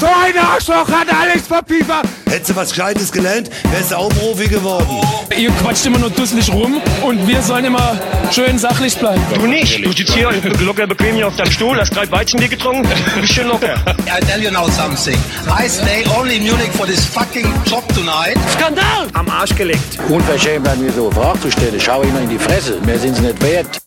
[0.00, 2.06] So ein Arschloch hat Alex verpiefert.
[2.26, 4.86] Hättest du was Gescheites gelernt, wärst du auch Profi geworden.
[5.36, 7.98] Ihr quatscht immer nur dusselig rum und wir sollen immer
[8.30, 9.20] schön sachlich bleiben.
[9.34, 9.84] Du nicht.
[9.84, 10.30] Du sitzt hier
[10.60, 12.88] locker bequem hier auf deinem Stuhl, hast drei Weizenbier getrunken,
[13.20, 13.74] bist schön locker.
[14.06, 15.18] I tell you now something.
[15.48, 18.36] I stay only in Munich for this fucking job tonight.
[18.52, 19.08] Skandal!
[19.14, 19.98] Am Arsch gelegt.
[20.08, 21.80] Unverschämt an mir so Fragen zu stellen.
[21.80, 22.78] Schau immer in die Fresse.
[22.84, 23.80] Mehr sind sie nicht wert.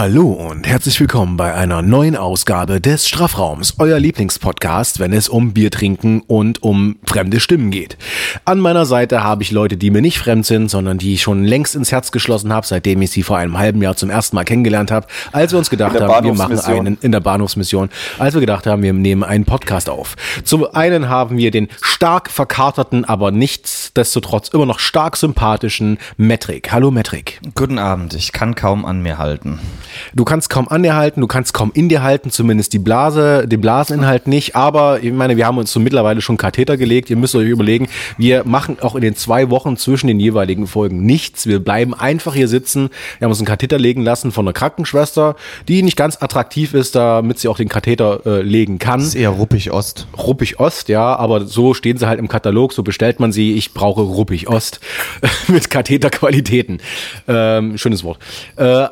[0.00, 5.52] Hallo und herzlich willkommen bei einer neuen Ausgabe des Strafraums, euer Lieblingspodcast, wenn es um
[5.52, 7.98] Bier trinken und um fremde Stimmen geht.
[8.46, 11.44] An meiner Seite habe ich Leute, die mir nicht fremd sind, sondern die ich schon
[11.44, 14.44] längst ins Herz geschlossen habe, seitdem ich sie vor einem halben Jahr zum ersten Mal
[14.44, 18.40] kennengelernt habe, als wir uns gedacht haben, wir machen einen in der Bahnhofsmission, als wir
[18.40, 20.16] gedacht haben, wir nehmen einen Podcast auf.
[20.44, 26.72] Zum einen haben wir den stark verkaterten, aber nichtsdestotrotz immer noch stark sympathischen Metric.
[26.72, 27.38] Hallo Metric.
[27.54, 29.60] Guten Abend, ich kann kaum an mir halten.
[30.14, 33.46] Du kannst kaum an dir halten, du kannst kaum in dir halten, zumindest die Blase,
[33.46, 34.56] den Blaseninhalt nicht.
[34.56, 37.10] Aber ich meine, wir haben uns so mittlerweile schon Katheter gelegt.
[37.10, 37.88] Ihr müsst euch überlegen,
[38.18, 41.46] wir machen auch in den zwei Wochen zwischen den jeweiligen Folgen nichts.
[41.46, 42.90] Wir bleiben einfach hier sitzen.
[43.18, 45.36] Wir haben uns einen Katheter legen lassen von einer Krankenschwester,
[45.68, 49.00] die nicht ganz attraktiv ist, damit sie auch den Katheter äh, legen kann.
[49.00, 50.06] Das ist eher ruppig Ost.
[50.16, 53.54] Ruppig Ost, ja, aber so stehen sie halt im Katalog, so bestellt man sie.
[53.54, 54.80] Ich brauche Ruppig Ost
[55.48, 56.80] mit Katheterqualitäten.
[57.28, 58.18] Ähm, schönes Wort.
[58.56, 58.86] Äh,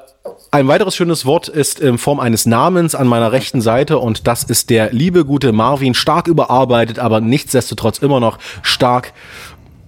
[0.50, 4.44] ein weiteres schönes Wort ist in Form eines Namens an meiner rechten Seite und das
[4.44, 9.12] ist der liebe gute Marvin, stark überarbeitet, aber nichtsdestotrotz immer noch stark,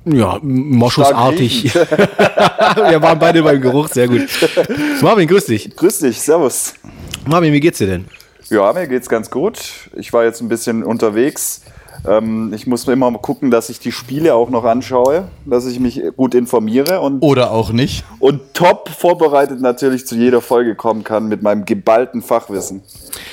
[0.04, 1.74] ja, moschusartig.
[1.74, 4.22] Wir waren beide beim Geruch, sehr gut.
[5.02, 5.74] Marvin, grüß dich.
[5.76, 6.74] Grüß dich, servus.
[7.26, 8.06] Marvin, wie geht's dir denn?
[8.50, 9.60] Ja, mir geht's ganz gut.
[9.94, 11.62] Ich war jetzt ein bisschen unterwegs.
[12.08, 15.80] Ähm, ich muss immer mal gucken, dass ich die Spiele auch noch anschaue, dass ich
[15.80, 18.04] mich gut informiere und, Oder auch nicht.
[18.18, 22.82] und top vorbereitet natürlich zu jeder Folge kommen kann mit meinem geballten Fachwissen,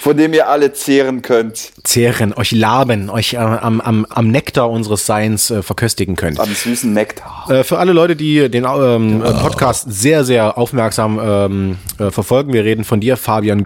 [0.01, 1.71] von dem ihr alle zehren könnt.
[1.83, 6.39] Zehren, euch laben, euch äh, am, am, am Nektar unseres Seins äh, verköstigen könnt.
[6.39, 7.45] Am süßen Nektar.
[7.49, 12.53] Äh, Für alle Leute, die den ähm, äh, Podcast sehr, sehr aufmerksam ähm, äh, verfolgen,
[12.53, 13.63] wir reden von dir, Fabian,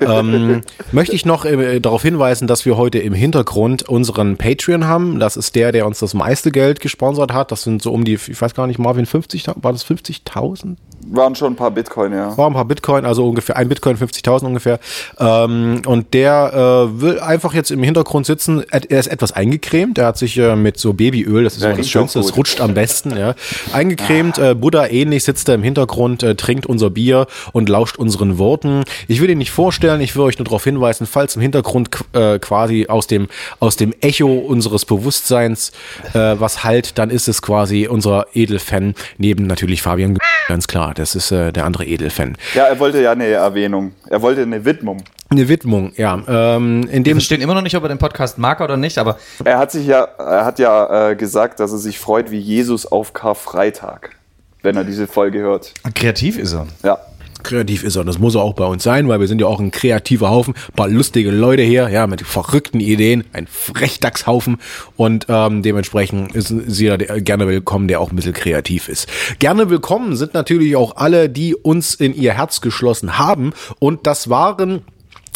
[0.00, 5.18] ähm, möchte ich noch äh, darauf hinweisen, dass wir heute im Hintergrund unseren Patreon haben.
[5.20, 7.52] Das ist der, der uns das meiste Geld gesponsert hat.
[7.52, 10.76] Das sind so um die, ich weiß gar nicht, Marvin, 50, war das 50.000?
[11.12, 12.36] Waren schon ein paar Bitcoin, ja.
[12.36, 14.78] War ein paar Bitcoin, also ungefähr ein Bitcoin 50.000 ungefähr.
[15.18, 18.62] Ähm, und der äh, will einfach jetzt im Hintergrund sitzen.
[18.70, 19.98] Er ist etwas eingecremt.
[19.98, 22.60] Er hat sich äh, mit so Babyöl, das ist Ja, immer das Schönste, das rutscht
[22.60, 23.34] am besten, ja.
[23.72, 28.38] Eingecremt, äh, Buddha ähnlich sitzt er im Hintergrund, äh, trinkt unser Bier und lauscht unseren
[28.38, 28.84] Worten.
[29.08, 32.38] Ich will ihn nicht vorstellen, ich will euch nur darauf hinweisen, falls im Hintergrund äh,
[32.38, 33.28] quasi aus dem,
[33.58, 35.72] aus dem Echo unseres Bewusstseins
[36.12, 41.14] äh, was halt, dann ist es quasi unser Edelfan, neben natürlich Fabian, ganz klar, das
[41.14, 42.36] ist äh, der andere Edelfan.
[42.54, 43.92] Ja, er wollte ja eine Erwähnung.
[44.08, 45.02] Er wollte eine Widmung.
[45.30, 46.20] Eine Widmung, ja.
[46.28, 48.98] Ähm, in Wir dem verstehen immer noch nicht, ob er den Podcast mag oder nicht,
[48.98, 52.38] aber Er hat sich ja, er hat ja äh, gesagt, dass er sich freut wie
[52.38, 54.16] Jesus auf Karfreitag,
[54.62, 55.72] wenn er diese Folge hört.
[55.94, 56.66] kreativ ist er.
[56.82, 56.98] Ja.
[57.42, 58.04] Kreativ ist er.
[58.04, 60.54] Das muss er auch bei uns sein, weil wir sind ja auch ein kreativer Haufen,
[60.54, 64.58] ein paar lustige Leute hier, ja, mit verrückten Ideen, ein Frechdachshaufen
[64.96, 69.08] und ähm, dementsprechend ist sie ja der- gerne willkommen, der auch ein bisschen kreativ ist.
[69.38, 74.28] Gerne willkommen sind natürlich auch alle, die uns in ihr Herz geschlossen haben und das
[74.30, 74.82] waren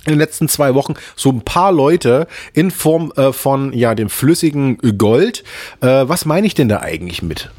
[0.06, 4.10] in den letzten zwei Wochen so ein paar Leute in Form äh, von ja dem
[4.10, 5.44] flüssigen Gold.
[5.81, 7.50] Äh, was meine ich denn da eigentlich mit?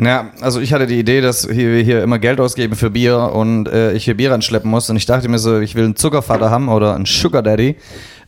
[0.00, 3.68] Ja, also ich hatte die Idee, dass wir hier immer Geld ausgeben für Bier und
[3.68, 4.90] äh, ich hier Bier anschleppen muss.
[4.90, 7.76] Und ich dachte mir so, ich will einen Zuckervater haben oder einen Sugar Daddy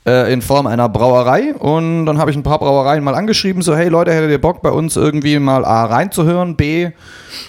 [0.07, 1.55] äh, in Form einer Brauerei.
[1.55, 4.63] Und dann habe ich ein paar Brauereien mal angeschrieben, so hey Leute, hättet ihr Bock
[4.63, 6.91] bei uns irgendwie mal A reinzuhören, B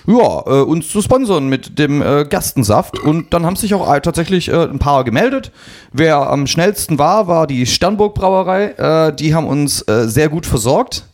[0.07, 4.01] ja, äh, uns zu sponsern mit dem äh, Gerstensaft und dann haben sich auch äh,
[4.01, 5.51] tatsächlich äh, ein paar gemeldet.
[5.93, 11.05] Wer am schnellsten war, war die Sternburg Brauerei, die haben uns sehr gut versorgt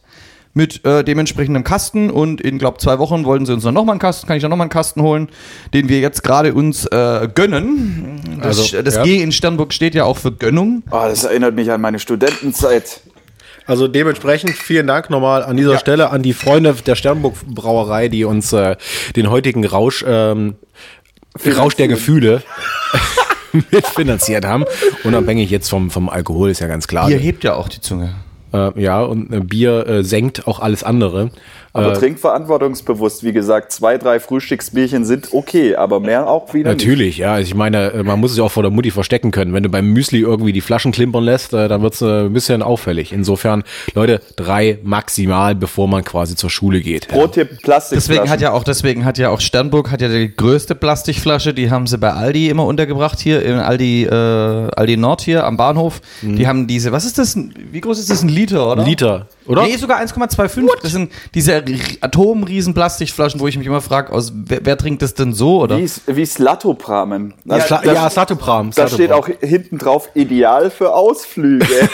[0.53, 4.00] mit äh, dementsprechendem Kasten und in, glaube zwei Wochen wollten sie uns dann nochmal einen
[4.00, 5.30] Kasten, kann ich dann nochmal einen Kasten holen,
[5.74, 8.22] den wir jetzt gerade uns äh, gönnen.
[8.41, 9.03] Das, Also, das ja.
[9.03, 10.84] G in Sternburg steht ja auch für Gönnung.
[10.91, 13.02] Oh, das erinnert mich an meine Studentenzeit.
[13.66, 18.26] Also dementsprechend vielen Dank nochmal an dieser Stelle an die Freunde der Sternburg Brauerei, die
[18.26, 18.76] uns äh,
[19.16, 20.55] den heutigen Rausch, ähm,
[21.58, 22.44] Rausch der Gefühle
[23.72, 24.66] mitfinanziert haben.
[25.03, 27.09] Unabhängig jetzt vom, vom Alkohol ist ja ganz klar.
[27.09, 28.14] Ihr hebt ja auch die Zunge.
[28.53, 31.32] Äh, ja, und äh, Bier äh, senkt auch alles andere.
[31.75, 33.23] Aber Äh, trink verantwortungsbewusst.
[33.23, 36.85] Wie gesagt, zwei, drei Frühstücksbierchen sind okay, aber mehr auch wieder nicht.
[36.85, 37.34] Natürlich, ja.
[37.34, 39.53] Also Ich meine, äh, man muss es ja auch vor der Mutti verstecken können.
[39.53, 42.61] Wenn du beim Müsli irgendwie die Flaschen klimpern lässt, äh, dann wird's äh, ein bisschen
[42.61, 43.11] auffällig.
[43.11, 43.64] Insofern,
[43.96, 47.08] Leute, drei maximal, bevor man quasi zur Schule geht.
[47.11, 47.17] Ja.
[47.17, 47.97] Pro-Tipp Plastik.
[47.97, 51.72] Deswegen hat ja auch, deswegen hat ja auch Sternburg hat ja die größte Plastikflasche, die
[51.72, 56.02] haben sie bei Aldi immer untergebracht hier, in Aldi, äh, Aldi Nord hier am Bahnhof.
[56.22, 57.35] Die haben diese, was ist das?
[57.35, 58.22] Wie groß ist das?
[58.22, 58.84] Ein Liter, oder?
[58.84, 59.63] Liter, oder?
[59.63, 60.63] Nee, sogar 1,25.
[60.81, 61.63] Das sind diese r-
[62.01, 65.78] atomriesen Plastikflaschen, wo ich mich immer frage, aus wer, wer trinkt das denn so, oder?
[65.78, 67.34] Wie, wie Slatopramen.
[67.45, 68.72] Ja, Das- Sla- das- ja, Satopram.
[68.75, 71.66] Da steht auch hinten drauf, ideal für Ausflüge.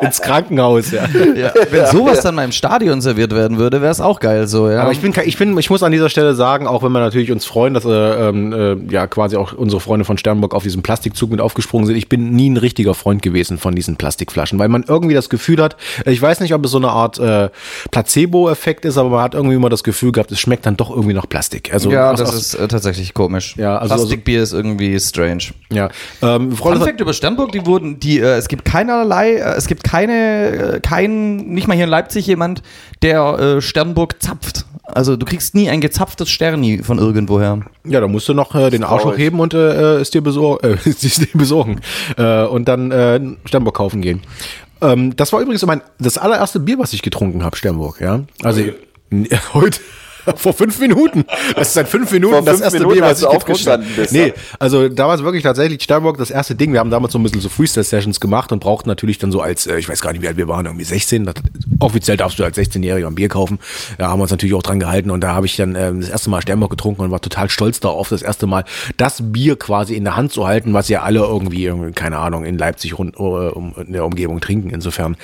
[0.00, 1.04] ins Krankenhaus, ja.
[1.34, 4.70] Ja, wenn sowas dann mal im Stadion serviert werden würde, wäre es auch geil so,
[4.70, 4.82] ja.
[4.82, 7.32] Aber ich bin, ich bin, ich muss an dieser Stelle sagen, auch wenn wir natürlich
[7.32, 10.82] uns freuen, dass äh, ähm, äh, ja quasi auch unsere Freunde von Sternburg auf diesen
[10.82, 14.68] Plastikzug mit aufgesprungen sind, ich bin nie ein richtiger Freund gewesen von diesen Plastikflaschen, weil
[14.68, 17.50] man irgendwie das Gefühl hat, ich weiß nicht, ob es so eine Art äh,
[17.90, 21.14] Placebo-Effekt ist, aber man hat irgendwie immer das Gefühl gehabt, es schmeckt dann doch irgendwie
[21.14, 21.72] nach Plastik.
[21.72, 23.54] Also ja, das aus- ist äh, tatsächlich komisch.
[23.56, 25.44] Ja, also- Plastikbier ist irgendwie strange.
[25.72, 25.88] ja.
[26.22, 29.84] Ähm, Fun Fact über Sternburg, die wurden, die, äh, es gibt keinerlei, äh, es gibt
[29.84, 32.62] keine, äh, kein, nicht mal hier in Leipzig jemand,
[33.02, 34.64] der äh, Sternburg zapft.
[34.84, 37.60] Also du kriegst nie ein gezapftes Sterni von irgendwoher.
[37.84, 40.76] Ja, da musst du noch äh, den Arsch hochheben und äh, es dir, besor äh,
[40.84, 41.80] es dir besorgen.
[42.16, 44.22] Äh, und dann äh, Sternburg kaufen gehen.
[44.80, 48.24] Ähm, das war übrigens mein, das allererste Bier, was ich getrunken habe, Sternburg, ja.
[48.42, 48.62] Also
[49.10, 49.80] n- heute.
[50.36, 51.24] Vor fünf Minuten.
[51.54, 53.88] Das ist seit fünf Minuten Vor das fünf erste Minuten, Bier, was du ich aufgestanden
[53.94, 54.32] bist, Nee, ja.
[54.58, 56.72] also damals wirklich tatsächlich Sternburg das erste Ding.
[56.72, 59.66] Wir haben damals so ein bisschen so Freestyle-Sessions gemacht und brauchten natürlich dann so als,
[59.66, 61.24] äh, ich weiß gar nicht, wie alt wir waren, irgendwie 16.
[61.24, 61.34] Das,
[61.78, 63.58] offiziell darfst du als 16-Jähriger ein Bier kaufen.
[63.98, 66.10] Da haben wir uns natürlich auch dran gehalten und da habe ich dann ähm, das
[66.10, 68.64] erste Mal Sternburg getrunken und war total stolz darauf, das erste Mal
[68.96, 72.44] das Bier quasi in der Hand zu halten, was ja alle irgendwie, irgendwie, keine Ahnung,
[72.44, 74.70] in Leipzig rund, äh, um, in der Umgebung trinken.
[74.70, 75.16] Insofern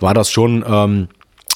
[0.00, 0.64] war das schon...
[0.66, 1.08] Ähm,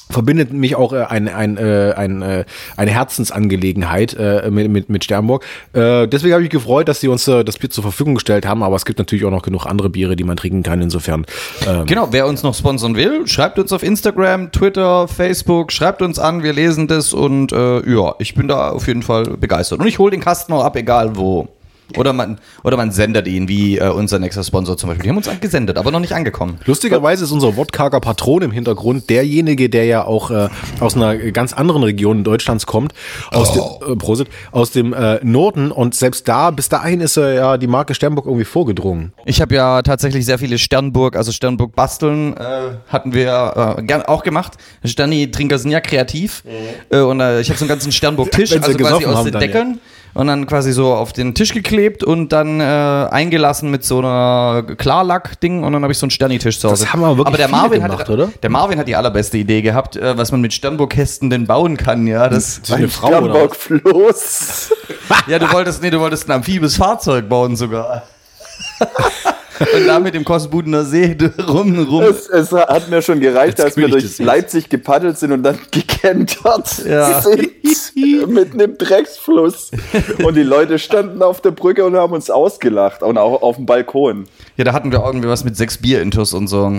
[0.09, 2.45] verbindet mich auch äh, ein, ein, äh, ein, äh,
[2.77, 4.17] eine Herzensangelegenheit
[4.49, 5.43] mit, mit, mit Sternburg.
[5.73, 8.75] Deswegen habe ich mich gefreut, dass sie uns das Bier zur Verfügung gestellt haben, aber
[8.75, 10.81] es gibt natürlich auch noch genug andere Biere, die man trinken kann.
[10.81, 11.25] Insofern
[11.67, 16.19] ähm, Genau, wer uns noch sponsern will, schreibt uns auf Instagram, Twitter, Facebook, schreibt uns
[16.19, 19.79] an, wir lesen das und äh, ja, ich bin da auf jeden Fall begeistert.
[19.79, 21.47] Und ich hole den Kasten auch ab, egal wo.
[21.97, 25.03] Oder man, oder man sendet ihn, wie äh, unser nächster Sponsor zum Beispiel.
[25.03, 26.59] Die haben uns gesendet, aber noch nicht angekommen.
[26.65, 30.49] Lustigerweise ist unser wortkarger Patron im Hintergrund derjenige, der ja auch äh,
[30.79, 32.93] aus einer ganz anderen Region Deutschlands kommt,
[33.31, 37.35] aus dem, äh, Prosit, aus dem äh, Norden und selbst da, bis dahin ist äh,
[37.35, 39.13] ja die Marke Sternburg irgendwie vorgedrungen.
[39.25, 44.01] Ich habe ja tatsächlich sehr viele Sternburg, also Sternburg basteln, äh, hatten wir äh, gern
[44.03, 44.53] auch gemacht.
[44.83, 46.43] Sterni-Trinker sind ja kreativ.
[46.89, 49.75] Äh, und äh, ich habe so einen ganzen Sternburg-Tisch, also quasi aus den dann, ja.
[50.15, 54.63] Und dann quasi so auf den Tisch geklebt und dann äh, eingelassen mit so einer
[54.63, 56.85] Klarlack-Ding und dann habe ich so einen Sterni-Tisch zu Hause.
[56.85, 58.29] Das haben aber wirklich aber der Marvin gemacht, hat, oder?
[58.41, 62.07] Der Marvin hat die allerbeste Idee gehabt, äh, was man mit Sternburg-Kästen denn bauen kann,
[62.07, 62.29] ja.
[62.29, 64.73] Das, ist eine Frau oder Sternburg Floß.
[65.27, 68.03] ja, du wolltest, nee, du wolltest ein amphibes Fahrzeug bauen sogar.
[69.73, 71.15] Und da mit dem Kossenbudener See
[71.47, 72.03] rum, rum.
[72.03, 74.19] Es, es hat mir schon gereicht, Als als wir durch.
[74.19, 77.21] Leipzig gepaddelt sind und dann gekentert Ja.
[77.21, 77.51] sind
[77.95, 79.71] mitten im Drecksfluss.
[80.23, 83.65] Und die Leute standen auf der Brücke und haben uns ausgelacht und auch auf dem
[83.65, 84.25] Balkon.
[84.57, 86.69] Ja, da hatten wir irgendwie was mit sechs Bier-Intus und so.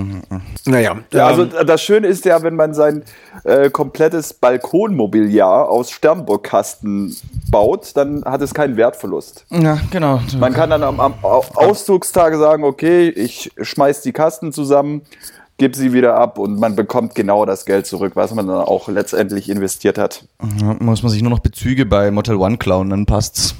[0.66, 3.02] Naja, Ja, also ähm, das Schöne ist ja, wenn man sein
[3.44, 7.16] äh, komplettes Balkonmobiliar aus Sternburgkasten
[7.50, 9.46] baut, dann hat es keinen Wertverlust.
[9.50, 10.20] Ja, genau.
[10.38, 15.02] Man kann dann am, am Au- Auszugstage sagen, okay, ich schmeiß die Kasten zusammen,
[15.58, 18.88] gebe sie wieder ab und man bekommt genau das Geld zurück, was man dann auch
[18.88, 20.24] letztendlich investiert hat.
[20.60, 23.54] Ja, muss man sich nur noch Bezüge bei Motel One klauen, dann passt's.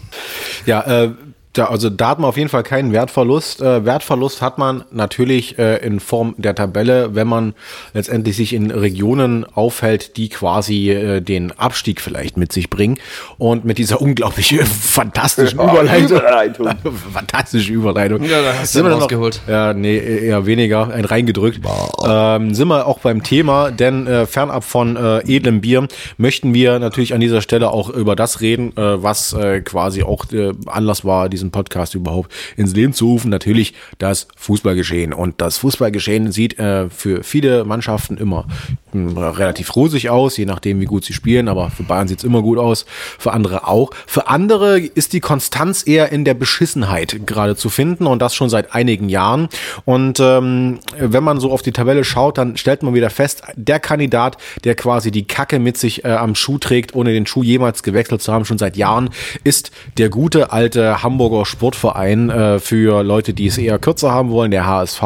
[0.67, 1.11] Ja, äh,
[1.59, 3.61] da, also da hat man auf jeden Fall keinen Wertverlust.
[3.63, 7.55] Äh, Wertverlust hat man natürlich äh, in Form der Tabelle, wenn man
[7.95, 12.99] letztendlich sich in Regionen aufhält, die quasi äh, den Abstieg vielleicht mit sich bringen.
[13.39, 16.19] Und mit dieser unglaublich fantastischen Ja, Überleitung.
[16.19, 16.69] Überleitung.
[17.13, 18.23] Fantastische Überleitung.
[18.25, 19.41] Ja, da hast du Sind wir ihn dann noch- rausgeholt.
[19.49, 21.61] Ja, nee, eher weniger, ein reingedrückt.
[22.07, 25.87] Ähm, sind wir auch beim Thema, denn äh, fernab von äh, edlem Bier
[26.19, 30.25] möchten wir natürlich an dieser Stelle auch über das reden, äh, was äh, quasi auch
[30.33, 33.31] äh, Anlass war, diesen Podcast überhaupt ins Leben zu rufen.
[33.31, 35.13] Natürlich das Fußballgeschehen.
[35.13, 38.47] Und das Fußballgeschehen sieht äh, für viele Mannschaften immer
[38.93, 41.49] mh, relativ rosig aus, je nachdem, wie gut sie spielen.
[41.49, 42.87] Aber für Bayern sieht's immer gut aus,
[43.19, 43.91] für andere auch.
[44.07, 48.49] Für andere ist die Konstanz eher in der Beschissenheit gerade zu finden und das schon
[48.49, 49.49] seit einigen Jahren.
[49.85, 53.81] Und ähm, wenn man so auf die Tabelle schaut, dann stellt man wieder fest, der
[53.81, 57.83] Kandidat, der quasi die Kacke mit sich äh, am Schuh trägt, ohne den Schuh jemals
[57.83, 59.11] gewechselt zu haben, schon seit Jahren,
[59.45, 64.31] ist der gute alte Hamburger Hamburger Sportverein äh, für Leute, die es eher kürzer haben
[64.31, 65.03] wollen, der HSV.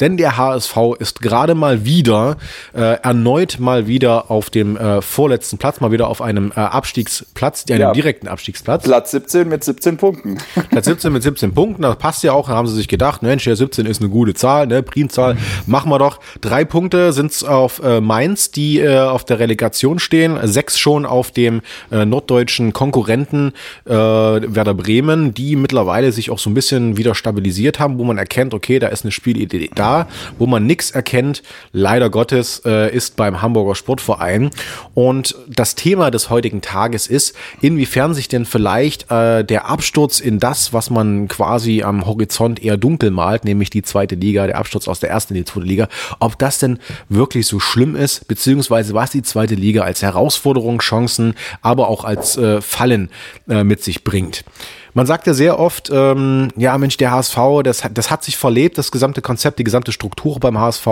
[0.00, 2.36] Denn der HSV ist gerade mal wieder,
[2.74, 7.64] äh, erneut mal wieder auf dem äh, vorletzten Platz, mal wieder auf einem äh, Abstiegsplatz,
[7.68, 7.92] einem Ja.
[7.92, 8.84] direkten Abstiegsplatz.
[8.84, 10.38] Platz 17 mit 17 Punkten.
[10.70, 12.48] Platz 17 mit 17 Punkten, das passt ja auch.
[12.48, 15.36] Da haben sie sich gedacht, Mensch, ja, 17 ist eine gute Zahl, ne, Primzahl,
[15.66, 16.20] machen wir doch.
[16.40, 21.30] Drei Punkte sind's auf äh, Mainz, die äh, auf der Relegation stehen, sechs schon auf
[21.30, 23.52] dem äh, norddeutschen Konkurrenten
[23.86, 28.18] äh, Werder Bremen, die mittlerweile sich auch so ein bisschen wieder stabilisiert haben, wo man
[28.18, 31.42] erkennt, okay, da ist eine Spielidee da, wo man nix erkennt,
[31.72, 34.50] leider Gottes, äh, ist beim Hamburger Sportverein.
[34.94, 40.38] Und das Thema des heutigen Tages ist, inwiefern sich denn vielleicht äh, der Absturz in
[40.38, 44.88] das, was man quasi am Horizont eher dunkel malt, nämlich die zweite Liga, der Absturz
[44.88, 45.88] aus der ersten in die zweite Liga,
[46.20, 46.78] ob das denn
[47.08, 52.36] wirklich so schlimm ist, beziehungsweise was die zweite Liga als Herausforderung, Chancen, aber auch als
[52.36, 53.10] äh, Fallen
[53.48, 54.44] äh, mit sich bringt.
[54.94, 58.36] Man sagt ja sehr oft, ähm, ja Mensch, der HSV, das, hat- das hat sich
[58.36, 60.86] verlebt, das gesamte Konzept, die gesamte Struktur beim HSV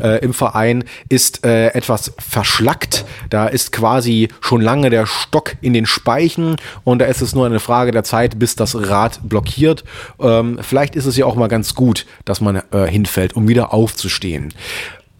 [0.00, 3.04] äh, im Verein ist äh, etwas verschlackt.
[3.30, 7.46] Da ist quasi schon lange der Stock in den Speichen und da ist es nur
[7.46, 9.84] eine Frage der Zeit, bis das Rad blockiert.
[10.20, 13.74] Ähm, vielleicht ist es ja auch mal ganz gut, dass man äh, hinfällt, um wieder
[13.74, 14.54] aufzustehen.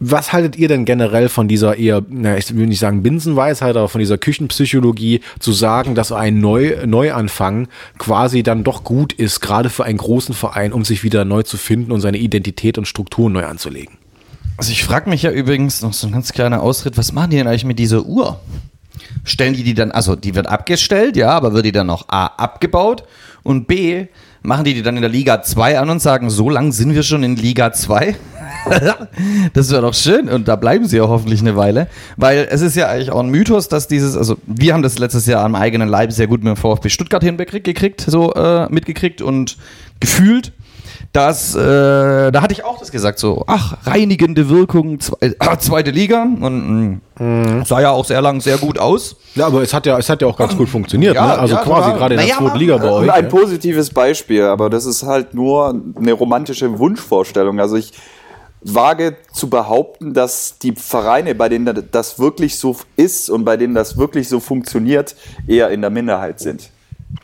[0.05, 3.89] Was haltet ihr denn generell von dieser eher, na, ich will nicht sagen Binsenweisheit, aber
[3.89, 7.69] von dieser Küchenpsychologie zu sagen, dass ein Neu Neuanfang
[7.99, 11.57] quasi dann doch gut ist, gerade für einen großen Verein, um sich wieder neu zu
[11.57, 13.97] finden und seine Identität und Strukturen neu anzulegen?
[14.57, 17.37] Also ich frage mich ja übrigens noch so ein ganz kleiner Ausritt, was machen die
[17.37, 18.41] denn eigentlich mit dieser Uhr?
[19.23, 22.27] Stellen die die dann, also die wird abgestellt, ja, aber wird die dann noch A
[22.27, 23.05] abgebaut
[23.45, 24.07] und B
[24.43, 27.05] machen die die dann in der Liga 2 an und sagen, so lang sind wir
[27.05, 28.17] schon in Liga 2?
[29.55, 32.77] das wäre doch schön und da bleiben sie auch hoffentlich eine Weile, weil es ist
[32.77, 35.89] ja eigentlich auch ein Mythos, dass dieses, also wir haben das letztes Jahr am eigenen
[35.89, 39.57] Leib sehr gut mit dem VfB Stuttgart hinbekriegt, so äh, mitgekriegt und
[40.01, 40.53] gefühlt
[41.13, 45.91] dass, äh, da hatte ich auch das gesagt, so, ach, reinigende Wirkung, zwe äh, zweite
[45.91, 49.17] Liga und mh, sah ja auch sehr lang sehr gut aus.
[49.35, 51.39] Ja, aber es hat ja, es hat ja auch ganz gut funktioniert, Ja, ne?
[51.39, 53.13] Also ja, quasi gerade in der naja, zweiten Liga bei euch.
[53.13, 53.31] ein ja.
[53.31, 57.61] positives Beispiel, aber das ist halt nur eine romantische Wunschvorstellung.
[57.61, 57.93] Also ich
[58.65, 63.75] wage zu behaupten, dass die Vereine, bei denen das wirklich so ist und bei denen
[63.75, 65.17] das wirklich so funktioniert,
[65.47, 66.71] eher in der Minderheit sind.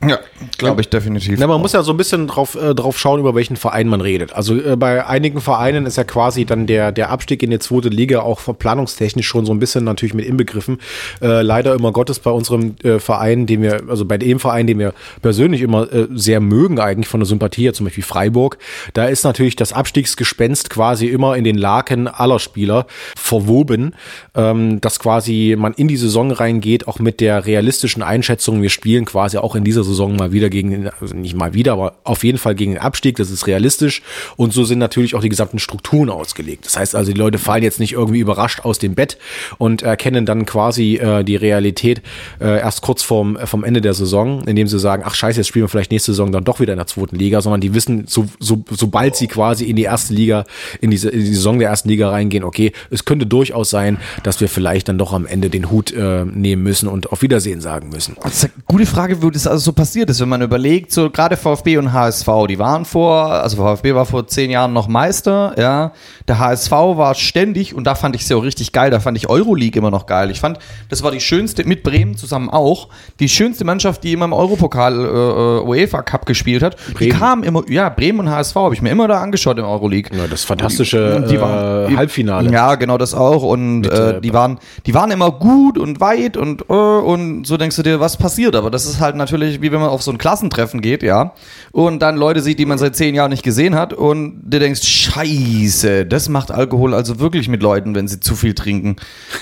[0.07, 0.19] Ja,
[0.59, 1.39] glaube ich definitiv.
[1.39, 4.01] Na, man muss ja so ein bisschen drauf, äh, drauf schauen, über welchen Verein man
[4.01, 4.33] redet.
[4.33, 7.89] Also äh, bei einigen Vereinen ist ja quasi dann der, der Abstieg in die zweite
[7.89, 10.79] Liga auch planungstechnisch schon so ein bisschen natürlich mit inbegriffen.
[11.21, 14.79] Äh, leider immer Gottes bei unserem äh, Verein, den wir, also bei dem Verein, den
[14.79, 14.93] wir
[15.23, 18.59] persönlich immer äh, sehr mögen, eigentlich von der Sympathie her, zum Beispiel Freiburg,
[18.93, 23.95] da ist natürlich das Abstiegsgespenst quasi immer in den Laken aller Spieler verwoben,
[24.35, 29.05] ähm, dass quasi man in die Saison reingeht, auch mit der realistischen Einschätzung, wir spielen
[29.05, 32.39] quasi auch in dieser Saison mal wieder gegen also nicht mal wieder, aber auf jeden
[32.39, 34.03] Fall gegen den Abstieg, das ist realistisch
[34.37, 36.67] und so sind natürlich auch die gesamten Strukturen ausgelegt.
[36.67, 39.19] Das heißt also, die Leute fallen jetzt nicht irgendwie überrascht aus dem Bett
[39.59, 42.03] und erkennen dann quasi äh, die Realität
[42.41, 45.49] äh, erst kurz vorm, äh, vom Ende der Saison, indem sie sagen, ach scheiße, jetzt
[45.49, 48.05] spielen wir vielleicht nächste Saison dann doch wieder in der zweiten Liga, sondern die wissen,
[48.07, 50.45] so, so, sobald sie quasi in die erste Liga,
[50.81, 54.41] in diese in die Saison der ersten Liga reingehen, okay, es könnte durchaus sein, dass
[54.41, 57.89] wir vielleicht dann doch am Ende den Hut äh, nehmen müssen und auf Wiedersehen sagen
[57.91, 58.17] müssen.
[58.23, 61.11] Das ist eine gute Frage, wo das also so passiert ist, wenn man überlegt, so
[61.11, 65.53] gerade VfB und HSV, die waren vor, also VfB war vor zehn Jahren noch Meister,
[65.59, 65.93] ja.
[66.27, 69.19] Der HSV war ständig, und da fand ich es ja auch richtig geil, da fand
[69.19, 70.31] ich Euroleague immer noch geil.
[70.31, 70.59] Ich fand,
[70.89, 72.89] das war die schönste, mit Bremen zusammen auch,
[73.21, 76.77] die schönste Mannschaft, die immer im Europokal äh, äh, UEFA Cup gespielt hat.
[76.89, 77.19] Die Bremen.
[77.19, 80.17] kam immer, ja, Bremen und HSV habe ich mir immer da angeschaut im Euroleague.
[80.17, 82.51] Ja, das fantastische Die waren- äh, Halbfinale.
[82.51, 83.43] Ja, genau das auch.
[83.43, 87.57] Und äh, äh, die waren, die waren immer gut und weit und äh, und so
[87.59, 88.57] denkst du dir, was passiert?
[88.57, 91.33] Aber das ist halt natürlich, wie wenn man auf so ein Klassentreffen geht, ja,
[91.73, 94.83] und dann Leute sieht, die man seit zehn Jahren nicht gesehen hat, und du denkst,
[94.83, 98.97] Scheiße, das macht Alkohol also wirklich mit Leuten, wenn sie zu viel trinken.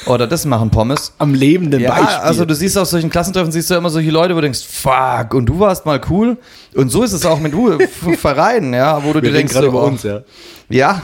[0.07, 1.13] Oder das machen Pommes.
[1.19, 2.17] Am lebenden Ja, Beispiel.
[2.17, 5.35] also du siehst auf solchen Klassentreffen, siehst du immer solche Leute, wo du denkst, fuck,
[5.35, 6.39] und du warst mal cool.
[6.75, 7.55] Und so ist es auch mit
[8.19, 10.23] Vereinen, ja, wo du wir dir denkst, so, über oh, uns, ja.
[10.69, 11.03] Ja.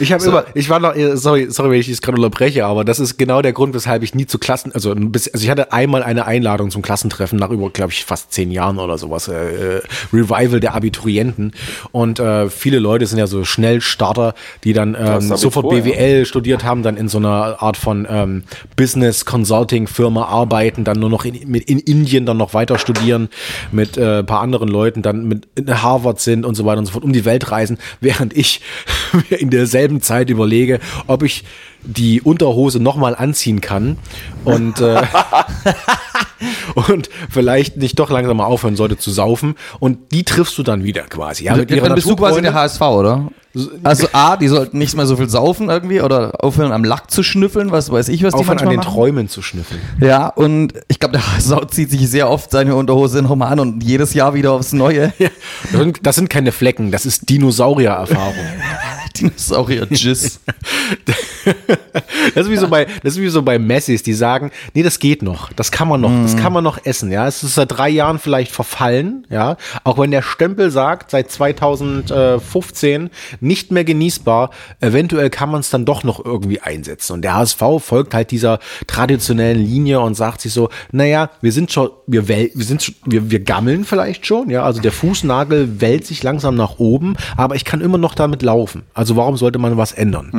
[0.00, 2.84] Ich habe immer, ich war noch, äh, sorry, sorry, wenn ich das gerade unterbreche, aber
[2.84, 5.72] das ist genau der Grund, weshalb ich nie zu Klassen, also, bisschen- also ich hatte
[5.72, 9.76] einmal eine Einladung zum Klassentreffen nach über, glaube ich, fast zehn Jahren oder sowas, äh,
[9.76, 9.82] äh,
[10.12, 11.52] Revival der Abiturienten
[11.92, 14.34] und äh, viele Leute sind ja so Schnellstarter,
[14.64, 15.80] die dann ähm, sofort ja.
[15.80, 18.44] BWL studiert haben, dann in so einer Art von ähm,
[18.76, 23.28] Business Consulting Firma arbeiten, dann nur noch in, mit, in Indien dann noch weiter studieren
[23.72, 26.86] mit äh, ein paar anderen Leuten, dann mit in Harvard sind und so weiter und
[26.86, 28.60] so fort, um die Welt reisen, während ich
[29.30, 31.44] in derselben Zeit überlege, ob ich
[31.82, 33.98] die Unterhose nochmal anziehen kann
[34.44, 35.02] und äh,
[36.74, 39.54] und vielleicht nicht doch langsam mal aufhören sollte zu saufen.
[39.80, 41.44] Und die triffst du dann wieder quasi.
[41.44, 42.54] Ja, mit ihrer Dann bist du quasi der.
[42.54, 43.28] HSV, oder?
[43.82, 47.22] Also A, die sollten nicht mehr so viel saufen irgendwie oder aufhören am Lack zu
[47.22, 48.92] schnüffeln, was weiß ich, was die Aufhören an den machen.
[48.92, 49.80] Träumen zu schnüffeln.
[50.00, 53.84] Ja, und ich glaube, der HSV zieht sich sehr oft seine Unterhose nochmal an und
[53.84, 55.12] jedes Jahr wieder aufs Neue.
[55.70, 58.34] Sind, das sind keine Flecken, das ist Dinosaurier-Erfahrung.
[59.12, 60.40] Dinosaurier-Jizz.
[62.34, 64.98] Das ist wie so bei, das ist wie so bei Messis, die sagen, nee, das
[64.98, 67.26] geht noch, das kann man noch, das kann man noch essen, ja.
[67.26, 69.56] Es ist seit drei Jahren vielleicht verfallen, ja.
[69.84, 74.50] Auch wenn der Stempel sagt, seit 2015 nicht mehr genießbar,
[74.80, 77.14] eventuell kann man es dann doch noch irgendwie einsetzen.
[77.14, 81.72] Und der HSV folgt halt dieser traditionellen Linie und sagt sich so, naja, wir sind
[81.72, 84.62] schon, wir, wel, wir sind, schon- wir, wir gammeln vielleicht schon, ja.
[84.62, 88.82] Also der Fußnagel wellt sich langsam nach oben, aber ich kann immer noch damit laufen.
[88.94, 90.30] Also warum sollte man was ändern?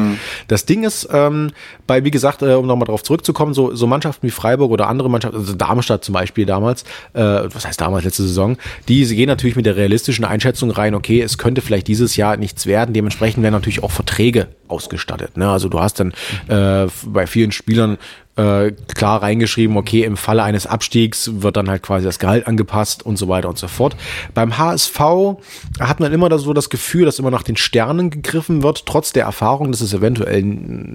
[0.47, 1.51] Das Ding ist, ähm,
[1.87, 5.09] bei, wie gesagt, äh, um nochmal drauf zurückzukommen, so, so Mannschaften wie Freiburg oder andere
[5.09, 9.55] Mannschaften, also Darmstadt zum Beispiel damals, äh, was heißt damals, letzte Saison, die gehen natürlich
[9.55, 13.53] mit der realistischen Einschätzung rein, okay, es könnte vielleicht dieses Jahr nichts werden, dementsprechend werden
[13.53, 15.37] natürlich auch Verträge ausgestattet.
[15.37, 15.49] Ne?
[15.49, 16.13] Also du hast dann
[16.47, 17.97] äh, bei vielen Spielern
[18.35, 23.05] äh, klar reingeschrieben, okay, im Falle eines Abstiegs wird dann halt quasi das Gehalt angepasst
[23.05, 23.95] und so weiter und so fort.
[24.33, 24.99] Beim HSV
[25.79, 29.25] hat man immer so das Gefühl, dass immer nach den Sternen gegriffen wird, trotz der
[29.25, 30.43] Erfahrung, dass es eventuell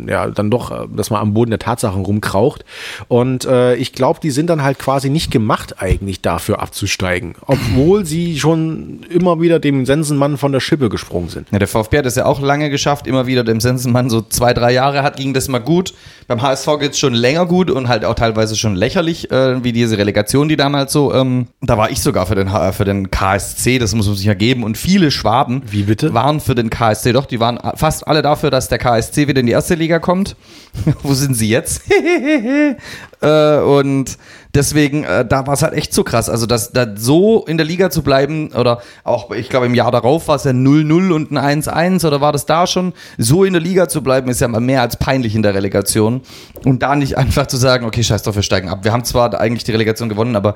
[0.08, 2.64] ja dann doch, äh, dass man am Boden der Tatsachen rumkraucht.
[3.06, 8.04] Und äh, ich glaube, die sind dann halt quasi nicht gemacht eigentlich dafür abzusteigen, obwohl
[8.04, 11.48] sie schon immer wieder dem Sensenmann von der Schippe gesprungen sind.
[11.52, 14.54] Ja, der VfB hat es ja auch lange geschafft, immer wieder dem Sensenmann so zwei,
[14.54, 15.94] drei Jahre hat, ging das mal gut.
[16.28, 19.72] Beim HSV geht es schon länger gut und halt auch teilweise schon lächerlich, äh, wie
[19.72, 23.10] diese Relegation, die damals so, ähm, da war ich sogar für den, H- für den
[23.10, 24.62] KSC, das muss man sich ja geben.
[24.62, 26.12] Und viele Schwaben Wie bitte?
[26.12, 29.46] waren für den KSC, doch, die waren fast alle dafür, dass der KSC wieder in
[29.46, 30.36] die erste Liga kommt.
[31.02, 31.82] Wo sind sie jetzt?
[33.20, 34.16] äh, und
[34.54, 36.28] deswegen, äh, da war es halt echt so krass.
[36.28, 39.90] Also, dass da so in der Liga zu bleiben, oder auch, ich glaube, im Jahr
[39.90, 42.92] darauf war es ja 0-0 und ein 1-1, oder war das da schon?
[43.16, 46.22] So in der Liga zu bleiben, ist ja mal mehr als peinlich in der Relegation.
[46.64, 48.80] Und da nicht einfach zu sagen, okay, scheiß drauf, wir steigen ab.
[48.82, 50.54] Wir haben zwar eigentlich die Relegation gewonnen, aber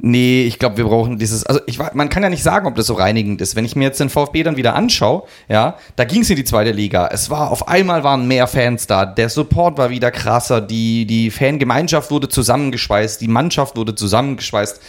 [0.00, 2.86] Nee, ich glaube, wir brauchen dieses, also ich, man kann ja nicht sagen, ob das
[2.86, 3.56] so reinigend ist.
[3.56, 6.44] Wenn ich mir jetzt den VfB dann wieder anschaue, ja, da ging es in die
[6.44, 7.08] zweite Liga.
[7.12, 9.04] Es war, auf einmal waren mehr Fans da.
[9.04, 10.60] Der Support war wieder krasser.
[10.60, 13.20] Die, die Fangemeinschaft wurde zusammengeschweißt.
[13.20, 14.80] Die Mannschaft wurde zusammengeschweißt.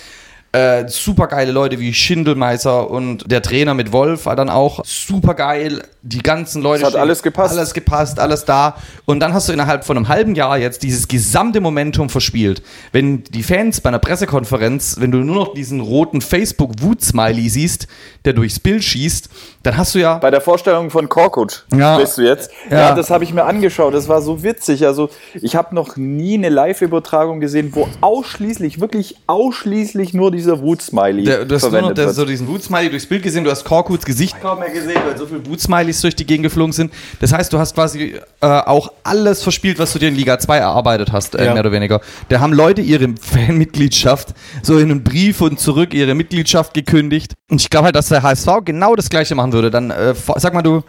[0.51, 5.35] Äh, super geile Leute wie Schindelmeister und der Trainer mit Wolf war dann auch super
[5.35, 5.83] geil.
[6.01, 6.79] Die ganzen Leute.
[6.79, 7.55] Es hat stehen- alles gepasst.
[7.55, 8.75] Alles gepasst, alles da.
[9.05, 12.63] Und dann hast du innerhalb von einem halben Jahr jetzt dieses gesamte Momentum verspielt.
[12.91, 17.87] Wenn die Fans bei einer Pressekonferenz, wenn du nur noch diesen roten Facebook-Wut-Smiley siehst,
[18.25, 19.29] der durchs Bild schießt,
[19.63, 20.17] dann hast du ja.
[20.17, 21.97] Bei der Vorstellung von Korkut Ja.
[21.97, 22.49] bist du jetzt.
[22.71, 22.77] Ja.
[22.79, 23.93] Ja, das habe ich mir angeschaut.
[23.93, 24.85] Das war so witzig.
[24.87, 25.09] Also
[25.41, 31.55] ich habe noch nie eine Live-Übertragung gesehen, wo ausschließlich, wirklich ausschließlich nur dieser Wut-Smiley du
[31.55, 34.59] hast nur noch der, so diesen Wut-Smiley durchs Bild gesehen, du hast Korkuts Gesicht kaum
[34.59, 36.91] mehr gesehen, weil so viele Wut-Smileys durch die Gegend geflogen sind.
[37.19, 40.57] Das heißt, du hast quasi äh, auch alles verspielt, was du dir in Liga 2
[40.57, 41.53] erarbeitet hast, äh, Ja.
[41.53, 42.01] mehr oder weniger.
[42.29, 44.29] Da haben Leute ihre Fanmitgliedschaft
[44.63, 47.33] so in einen Brief und zurück ihre Mitgliedschaft gekündigt.
[47.49, 49.69] Und ich glaube halt, dass der HSV genau das gleiche machen würde.
[49.69, 50.81] Dann, äh, sag mal, du,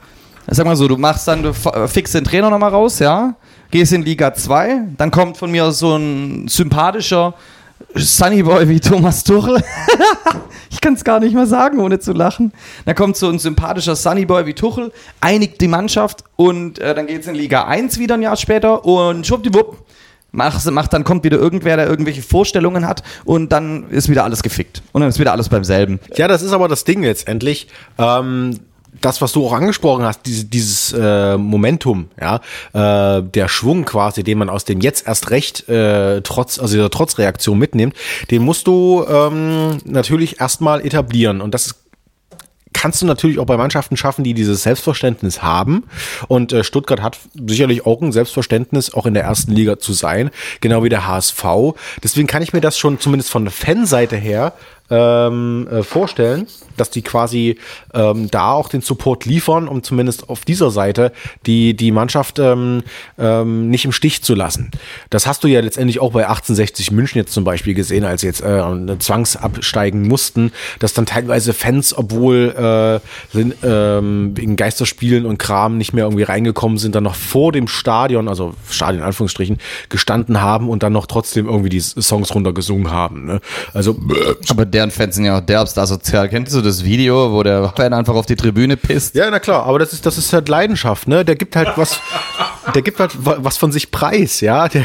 [0.47, 3.35] sag mal so, du machst dann, du f- fixst den Trainer nochmal raus, ja,
[3.71, 7.35] gehst in Liga 2, dann kommt von mir so ein sympathischer
[7.95, 9.62] Sunnyboy wie Thomas Tuchel.
[10.71, 12.53] ich kann es gar nicht mehr sagen, ohne zu lachen.
[12.85, 17.23] Dann kommt so ein sympathischer Sunnyboy wie Tuchel, einigt die Mannschaft und äh, dann geht
[17.23, 19.85] es in Liga 1 wieder ein Jahr später und schwuppdiwupp,
[20.33, 24.43] macht, macht, dann kommt wieder irgendwer, der irgendwelche Vorstellungen hat und dann ist wieder alles
[24.43, 24.83] gefickt.
[24.93, 26.01] Und dann ist wieder alles beim selben.
[26.14, 27.69] Ja, das ist aber das Ding letztendlich.
[27.99, 28.59] Ähm,
[29.00, 32.40] das, was du auch angesprochen hast, diese, dieses äh, Momentum, ja,
[32.72, 36.90] äh, der Schwung quasi, den man aus dem jetzt erst recht äh, trotz, also dieser
[36.90, 37.94] Trotzreaktion mitnimmt,
[38.31, 41.40] den musst du ähm, natürlich erstmal etablieren.
[41.40, 41.76] Und das
[42.72, 45.85] kannst du natürlich auch bei Mannschaften schaffen, die dieses Selbstverständnis haben.
[46.29, 50.31] Und äh, Stuttgart hat sicherlich auch ein Selbstverständnis, auch in der ersten Liga zu sein,
[50.61, 51.44] genau wie der HSV.
[52.03, 54.55] Deswegen kann ich mir das schon zumindest von der Fanseite her
[54.90, 57.59] ähm, äh, vorstellen, dass die quasi
[57.94, 61.12] ähm, da auch den Support liefern, um zumindest auf dieser Seite
[61.46, 62.83] die, die Mannschaft ähm,
[63.18, 64.70] ähm, nicht im Stich zu lassen.
[65.11, 68.26] Das hast du ja letztendlich auch bei 1860 München jetzt zum Beispiel gesehen, als sie
[68.26, 68.62] jetzt äh,
[68.98, 75.92] zwangsabsteigen mussten, dass dann teilweise Fans, obwohl äh, sind, ähm, wegen Geisterspielen und Kram nicht
[75.92, 80.68] mehr irgendwie reingekommen sind, dann noch vor dem Stadion, also Stadion in Anführungsstrichen, gestanden haben
[80.68, 83.26] und dann noch trotzdem irgendwie die Songs runtergesungen haben.
[83.26, 83.40] Ne?
[83.74, 83.96] Also
[84.48, 86.31] Aber deren Fans sind ja auch derbst asozial.
[86.31, 89.14] Kennst du das Video, wo der Fan einfach auf die Tribüne pisst?
[89.14, 91.23] Ja, na klar, aber das ist, das ist halt Leidenschaft, ne?
[91.23, 92.01] Der gibt halt was.
[92.75, 94.69] der gibt halt was von sich preis, ja.
[94.69, 94.85] Der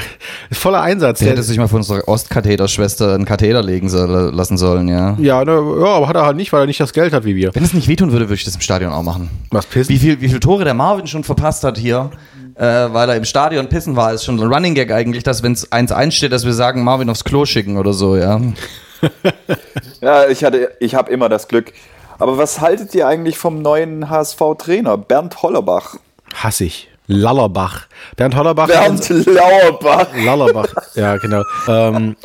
[0.50, 1.20] ist voller Einsatz.
[1.20, 5.16] Der Der, hätte sich mal von unserer Ostkatheterschwester einen Katheter legen soll, lassen sollen, ja.
[5.18, 7.38] ja, ne, ja, aber hat er halt nicht, weil er nicht das Geld hat wie
[7.38, 7.56] wir.
[7.56, 9.30] Wenn es nicht wehtun würde, würde ich das im Stadion auch machen.
[9.52, 9.94] Was pissen?
[9.94, 12.12] Wie viel, wie viel Tore der Marvin schon verpasst hat hier,
[12.56, 15.54] äh, weil er im Stadion pissen war, ist schon ein Running Gag eigentlich, dass wenn
[15.54, 18.42] es 1-1 steht, dass wir sagen, Marvin aufs Klo schicken oder so, ja.
[20.02, 21.74] Ja, ich hatte, ich habe immer das Glück.
[22.20, 25.96] Aber was haltet ihr eigentlich vom neuen HSV-Trainer Bernd Hollerbach?
[26.34, 26.90] Hass ich.
[27.08, 27.88] Lallerbach.
[28.16, 28.68] Bernd Hollerbach.
[28.68, 30.08] Bernd Lauerbach.
[30.16, 30.68] Lallerbach.
[30.96, 31.44] Ja, genau.
[31.68, 32.16] Ähm,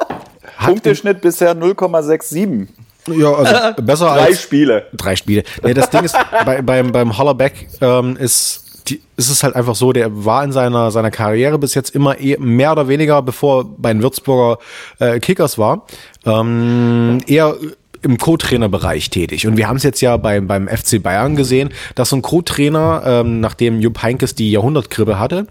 [0.65, 2.69] Punkteschnitt bisher 0,67.
[3.09, 4.87] ja, also besser Drei als Spiele.
[4.95, 5.43] drei Spiele.
[5.63, 9.75] Nee, das Ding ist, bei, beim, beim Hollerback ähm, ist, die, ist es halt einfach
[9.75, 13.65] so, der war in seiner, seiner Karriere bis jetzt immer eh, mehr oder weniger, bevor
[13.65, 14.59] bei den Würzburger
[14.99, 15.87] äh, Kickers war,
[16.25, 17.57] ähm, eher
[18.03, 19.47] im Co-Trainer-Bereich tätig.
[19.47, 23.03] Und wir haben es jetzt ja beim, beim FC Bayern gesehen, dass so ein Co-Trainer,
[23.05, 25.47] ähm, nachdem Jupp Heynckes die Jahrhundertgrippe hatte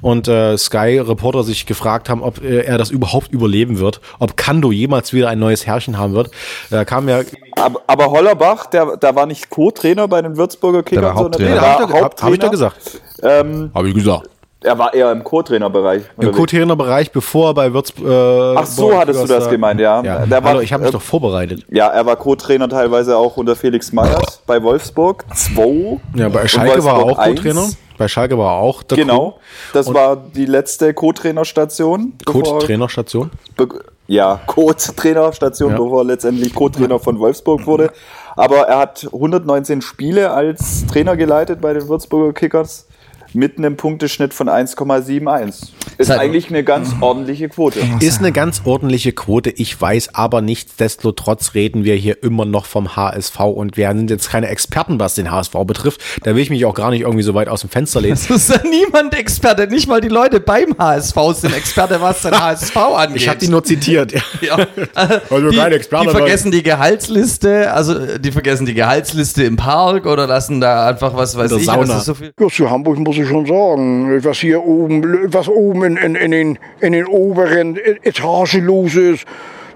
[0.00, 4.70] und äh, Sky-Reporter sich gefragt haben, ob äh, er das überhaupt überleben wird, ob Kando
[4.72, 6.30] jemals wieder ein neues Herrchen haben wird,
[6.70, 7.20] da kam ja
[7.56, 11.48] Aber, aber Hollerbach, der, der war nicht Co-Trainer bei den Würzburger Kickern, Haupttrainer.
[11.48, 13.00] sondern der hab war ich doch- hab- hab ich doch gesagt.
[13.22, 14.28] Ähm, Habe ich gesagt.
[14.64, 16.02] Er war eher im Co-Trainerbereich.
[16.18, 16.32] Im?
[16.32, 18.06] Co-Trainer-Bereich, bevor er bei Würzburg.
[18.08, 20.02] Äh, Ach so, hattest du das gemeint, ja.
[20.02, 20.28] ja.
[20.30, 21.64] War- Hallo, ich habe mich äh, doch vorbereitet.
[21.70, 26.00] Ja, er war Co-Trainer teilweise auch unter Felix Meyers bei Wolfsburg 2.
[26.16, 27.60] Ja, bei Schalke war er auch Co-Trainer.
[27.62, 27.76] 1.
[27.96, 29.38] Bei Schalke war er auch der Genau,
[29.72, 32.14] das Und- war die letzte Co-Trainerstation.
[32.24, 33.30] Co- Co-Trainerstation.
[34.06, 35.78] Ja, Co-Trainerstation, Ja.
[35.78, 37.90] bevor er letztendlich Co-Trainer von Wolfsburg wurde.
[38.36, 42.88] Aber er hat 119 Spiele als Trainer geleitet bei den Würzburger Kickers
[43.34, 45.72] mit einem Punkteschnitt von 1,71.
[45.98, 47.80] Ist Seit- eigentlich eine ganz ordentliche Quote.
[48.00, 49.50] Ist eine ganz ordentliche Quote.
[49.50, 54.30] Ich weiß aber nichtsdestotrotz reden wir hier immer noch vom HSV und wir sind jetzt
[54.30, 56.00] keine Experten, was den HSV betrifft.
[56.22, 58.14] Da will ich mich auch gar nicht irgendwie so weit aus dem Fenster lehnen.
[58.14, 62.38] Das ist ja niemand Experte, nicht mal die Leute beim HSV sind Experte, was den
[62.38, 63.16] HSV angeht.
[63.16, 64.12] Ich habe die nur zitiert.
[64.40, 64.58] Ja.
[64.94, 70.06] Also die, Experte, die vergessen die Gehaltsliste, also äh, die vergessen die Gehaltsliste im Park
[70.06, 71.66] oder lassen da einfach was weiß der ich.
[71.66, 71.86] Sauna.
[71.86, 72.32] das ist so viel.
[72.38, 76.30] Ja, zu Hamburg muss ich schon sagen, was hier oben, was oben in, in, in,
[76.30, 79.26] den, in den oberen Etagen los ist,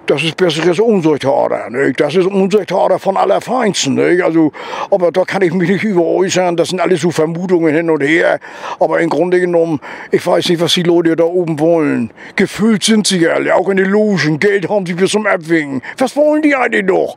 [0.09, 1.69] das ist besseres Unsorgtader.
[1.69, 2.01] Nicht?
[2.01, 3.95] Das ist Unsorgtader von allerfeinsten.
[3.95, 4.23] Nicht?
[4.23, 4.53] Also,
[4.91, 6.57] aber da kann ich mich nicht über äußern.
[6.57, 8.41] Das sind alles so Vermutungen hin und her.
[8.81, 9.81] Aber im Grunde genommen,
[10.11, 12.11] ich weiß nicht, was die Leute da oben wollen.
[12.37, 14.39] Gefüllt sind sie alle, auch in den Logen.
[14.39, 15.83] Geld haben sie bis zum Abwinken.
[15.99, 17.17] Was wollen die eigentlich noch?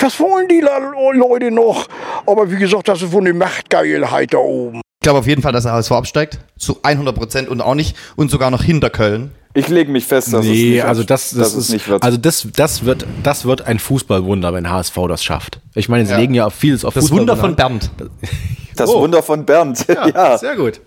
[0.00, 1.86] Was wollen die Leute noch?
[2.26, 4.83] Aber wie gesagt, das ist von der Machtgeilheit da oben.
[5.04, 6.38] Ich glaube auf jeden Fall, dass der HSV absteigt.
[6.56, 7.94] Zu 100 Prozent und auch nicht.
[8.16, 9.32] Und sogar noch hinter Köln.
[9.52, 11.88] Ich lege mich fest, dass es Nee, nicht also das, das dass es ist, nicht
[11.88, 12.02] wird.
[12.02, 15.60] also das, das wird, das wird ein Fußballwunder, wenn HSV das schafft.
[15.74, 16.18] Ich meine, sie Ja.
[16.18, 17.54] legen ja vieles auf Das Wunder von.
[17.54, 17.90] Bernd.
[18.76, 19.02] das oh.
[19.02, 19.84] Wunder von Bernd.
[20.14, 20.80] Ja, Sehr gut.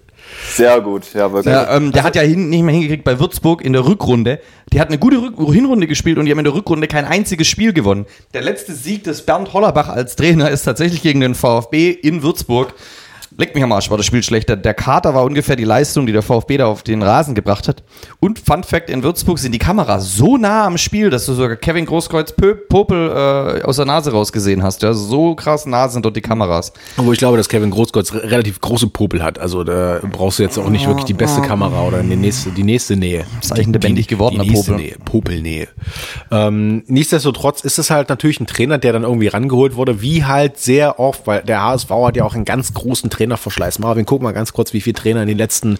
[0.55, 1.13] sehr gut.
[1.13, 1.53] Ja, wirklich.
[1.53, 4.39] Ja, ähm, der hat ja hin, nicht mehr hingekriegt bei Würzburg in der Rückrunde.
[4.73, 7.45] Die hat eine gute Rück Hinrunde gespielt und die haben in der Rückrunde kein einziges
[7.47, 8.07] Spiel gewonnen.
[8.33, 12.73] Der letzte Sieg des Bernd Hollerbach als Trainer ist tatsächlich gegen den VfB in Würzburg.
[13.39, 14.49] Leck mich am Arsch, war das Spiel schlecht.
[14.49, 17.83] Der, Kater war ungefähr die Leistung, die der VfB da auf den Rasen gebracht hat.
[18.19, 21.55] Und Fun Fact, in Würzburg sind die Kameras so nah am Spiel, dass du sogar
[21.55, 22.33] Kevin Großkreuz
[22.67, 24.81] Popel äh, aus der Nase rausgesehen hast.
[24.81, 26.73] Ja, so krass nah sind dort die Kameras.
[26.97, 29.37] Obwohl ich glaube, dass Kevin Großkreuz re- relativ große Popel hat.
[29.37, 32.63] Also da brauchst du jetzt auch nicht wirklich die beste Kamera oder die nächste, die
[32.63, 33.25] nächste Nähe.
[33.41, 34.75] ist eigentlich lebendig gewordener Popel.
[34.77, 35.67] Nähe, Popelnähe.
[36.31, 40.57] Ähm, nichtsdestotrotz ist es halt natürlich ein Trainer, der dann irgendwie rangeholt wurde, wie halt
[40.57, 43.79] sehr oft, weil der HSV hat ja auch einen ganz großen Trainerverschleiß.
[43.79, 45.77] Marvin, guck mal ganz kurz, wie viele Trainer in den letzten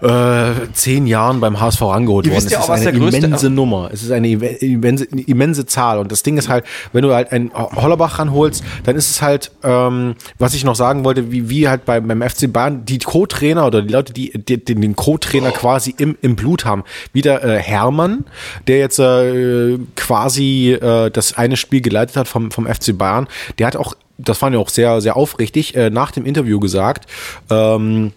[0.00, 2.36] äh, zehn Jahren beim HSV rangeholt worden.
[2.46, 3.90] Es ja ist eine immense Nummer.
[3.92, 5.98] Es ist eine imme- immense, immense Zahl.
[5.98, 9.50] Und das Ding ist halt, wenn du halt einen Hollerbach ranholst, dann ist es halt,
[9.64, 13.66] ähm, was ich noch sagen wollte, wie, wie halt beim, beim FC Bayern die Co-Trainer
[13.66, 16.84] oder die Leute, die, die den, den Co-Trainer quasi im, im Blut haben.
[17.12, 18.24] Wie der äh, Hermann,
[18.68, 23.26] der jetzt äh, quasi äh, das eine Spiel geleitet hat vom, vom FC Bayern,
[23.58, 27.08] der hat auch, das fand ich auch sehr, sehr aufrichtig, äh, nach dem Interview gesagt,
[27.50, 28.12] ähm,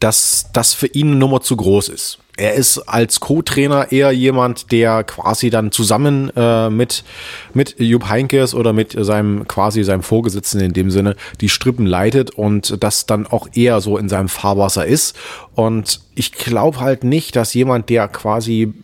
[0.00, 2.18] dass das für ihn eine Nummer zu groß ist.
[2.36, 7.04] Er ist als Co-Trainer eher jemand, der quasi dann zusammen äh, mit
[7.52, 12.30] mit Jupp Heinkes oder mit seinem quasi seinem Vorgesetzten in dem Sinne die Strippen leitet
[12.30, 15.16] und das dann auch eher so in seinem Fahrwasser ist.
[15.54, 18.74] Und ich glaube halt nicht, dass jemand, der quasi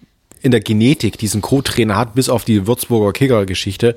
[0.43, 3.95] in der Genetik diesen Co-Trainer hat, bis auf die Würzburger Kicker-Geschichte,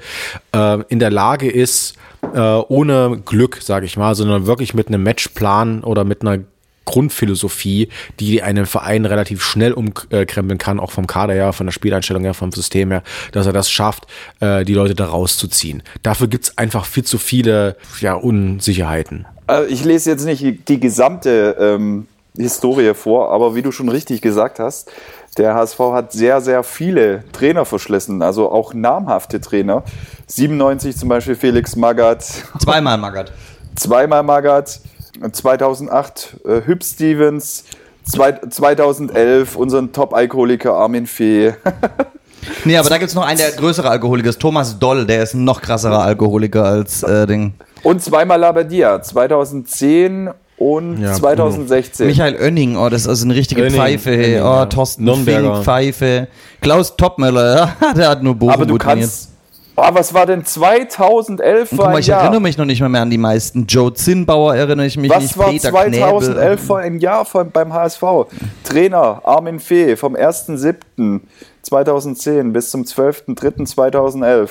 [0.53, 1.95] äh, in der Lage ist,
[2.33, 6.39] äh, ohne Glück, sage ich mal, sondern wirklich mit einem Matchplan oder mit einer
[6.85, 12.23] Grundphilosophie, die einen Verein relativ schnell umkrempeln kann, auch vom Kader her, von der Spieleinstellung
[12.23, 14.07] her, vom System her, dass er das schafft,
[14.41, 15.83] äh, die Leute da rauszuziehen.
[16.01, 19.25] Dafür gibt's einfach viel zu viele ja, Unsicherheiten.
[19.47, 24.21] Also ich lese jetzt nicht die gesamte ähm, Historie vor, aber wie du schon richtig
[24.21, 24.91] gesagt hast,
[25.37, 29.83] der HSV hat sehr, sehr viele Trainer verschlissen, also auch namhafte Trainer.
[30.27, 32.25] 97 zum Beispiel Felix Magath,
[32.59, 33.31] Zweimal Magath.
[33.75, 34.79] zweimal Magath,
[35.31, 37.65] 2008 äh, Hüb Stevens,
[38.03, 41.53] zwei, 2011 unseren Top-Alkoholiker Armin Fee.
[42.65, 44.39] Nee, aber da gibt's noch einen, der größere Alkoholiker ist.
[44.41, 47.53] Thomas Doll, der ist ein noch krasserer Alkoholiker als äh, Ding.
[47.83, 52.07] Und zweimal Labadia, 2010 und Ja, 2016.
[52.07, 54.09] Michael Oenning, oh, das ist also eine richtige Oenning, Pfeife.
[54.11, 54.65] Oenning, Oh, ja.
[54.67, 55.53] Thorsten Nürnberger.
[55.55, 56.27] Fink, Pfeife.
[56.61, 59.31] Klaus Topmöller, der hat nur Bochum Aber du kannst.
[59.75, 62.21] Oh, was war denn 2011 Und guck mal, ich Jahr?
[62.21, 63.65] erinnere mich noch nicht mal mehr an die meisten.
[63.65, 65.35] Joe Zinnbauer erinnere ich mich Was nicht.
[65.35, 66.57] war Peter 2011 Knäbel.
[66.59, 68.03] für ein Jahr von, beim HSV?
[68.63, 74.49] Trainer Armin Fee vom 1.7.2010 bis zum 12.3.2011.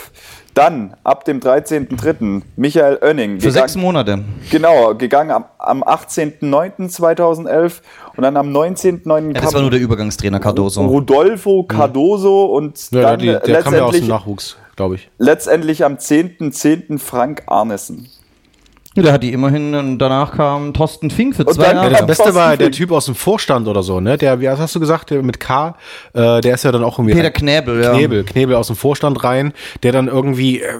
[0.54, 2.42] Dann ab dem 13.3.
[2.56, 3.40] Michael Oenning.
[3.40, 4.18] Für gegangen- sechs Monate.
[4.50, 7.80] Genau, gegangen am, am 18.09.2011
[8.16, 9.34] und dann am 19.09.
[9.34, 10.84] Ja, das war nur der Übergangstrainer Cardoso.
[10.86, 15.10] Rodolfo Cardoso und Ja, dann die, der kam ja aus dem letztendlich, Nachwuchs, glaube ich.
[15.18, 16.98] letztendlich am 10.10.
[16.98, 18.08] Frank Arnesen.
[18.94, 21.82] Ja, der hat die immerhin und danach kam Thorsten Fink für Und zwei dann- Ja,
[21.84, 22.06] Jahre.
[22.06, 22.70] das Beste war der.
[22.72, 24.18] Typ aus dem Vorstand oder so, ne?
[24.18, 25.76] Der, wie was hast du gesagt, der mit K,
[26.12, 27.14] äh, der ist ja dann auch irgendwie.
[27.14, 27.92] Peter Knäbel, ja.
[27.94, 29.52] Knebel, Knebel aus dem Vorstand rein,
[29.82, 30.70] der dann irgendwie äh, äh,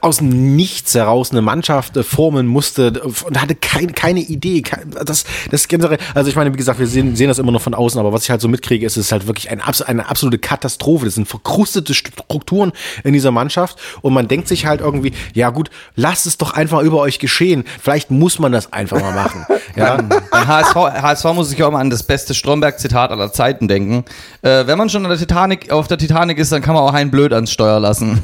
[0.00, 4.62] aus dem Nichts heraus eine Mannschaft äh, formen musste äh, und hatte kein, keine Idee.
[4.62, 7.62] Kein, das, das generell, also ich meine, wie gesagt, wir sehen, sehen das immer noch
[7.62, 9.82] von außen, aber was ich halt so mitkriege, ist es ist halt wirklich ein, abs-
[9.82, 11.04] eine absolute Katastrophe.
[11.04, 12.72] Das sind verkrustete Strukturen
[13.04, 16.80] in dieser Mannschaft und man denkt sich halt irgendwie, ja gut, lasst es doch einfach
[16.82, 17.64] über euch geschehen.
[17.80, 19.46] Vielleicht muss man das einfach mal machen.
[19.74, 19.96] Ja,
[20.30, 24.04] HSV, HSV muss ich auch mal an das beste Stromberg-Zitat aller Zeiten denken.
[24.42, 26.92] Äh, wenn man schon an der Titanic, auf der Titanic ist, dann kann man auch
[26.92, 28.22] einen Blöd ans Steuer lassen.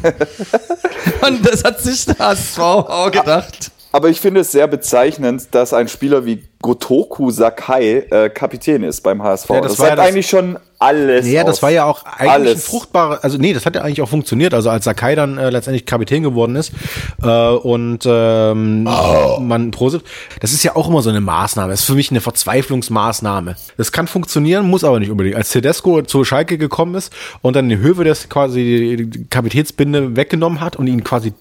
[1.26, 3.70] Und das hat sich der HSV auch gedacht.
[3.92, 9.02] Aber ich finde es sehr bezeichnend, dass ein Spieler wie Gotoku Sakai äh, Kapitän ist
[9.02, 9.48] beim HSV.
[9.50, 11.28] Ja, das das war ja sagt das- eigentlich schon alles.
[11.28, 12.64] Ja, das war ja auch eigentlich ein alles.
[12.66, 15.86] fruchtbarer, also nee, das hat ja eigentlich auch funktioniert, also als Sakai dann äh, letztendlich
[15.86, 16.72] Kapitän geworden ist
[17.22, 20.02] äh, und ähm, man Prosit,
[20.40, 23.56] das ist ja auch immer so eine Maßnahme, das ist für mich eine Verzweiflungsmaßnahme.
[23.76, 25.34] Das kann funktionieren, muss aber nicht unbedingt.
[25.36, 30.60] Als Tedesco zu Schalke gekommen ist und dann in Höhe das quasi die Kapitätsbinde weggenommen
[30.60, 31.32] hat und ihn quasi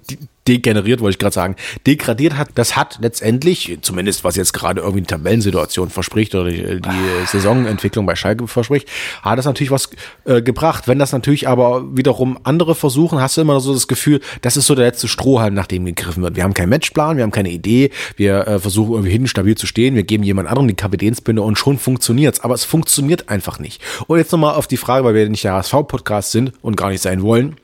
[0.47, 1.55] degeneriert, wollte ich gerade sagen,
[1.85, 6.81] degradiert hat, das hat letztendlich, zumindest was jetzt gerade irgendwie die Tabellensituation verspricht oder die,
[6.81, 8.87] die Saisonentwicklung bei Schalke verspricht,
[9.21, 9.89] hat das natürlich was
[10.25, 10.87] äh, gebracht.
[10.87, 14.67] Wenn das natürlich aber wiederum andere versuchen, hast du immer so das Gefühl, das ist
[14.67, 16.35] so der letzte Strohhalm, nach dem gegriffen wird.
[16.35, 19.67] Wir haben keinen Matchplan, wir haben keine Idee, wir äh, versuchen irgendwie hinten stabil zu
[19.67, 22.39] stehen, wir geben jemand anderem die Kapitänsbinde und schon funktioniert's.
[22.39, 23.81] Aber es funktioniert einfach nicht.
[24.07, 27.01] Und jetzt nochmal auf die Frage, weil wir nicht der HSV-Podcast sind und gar nicht
[27.01, 27.57] sein wollen.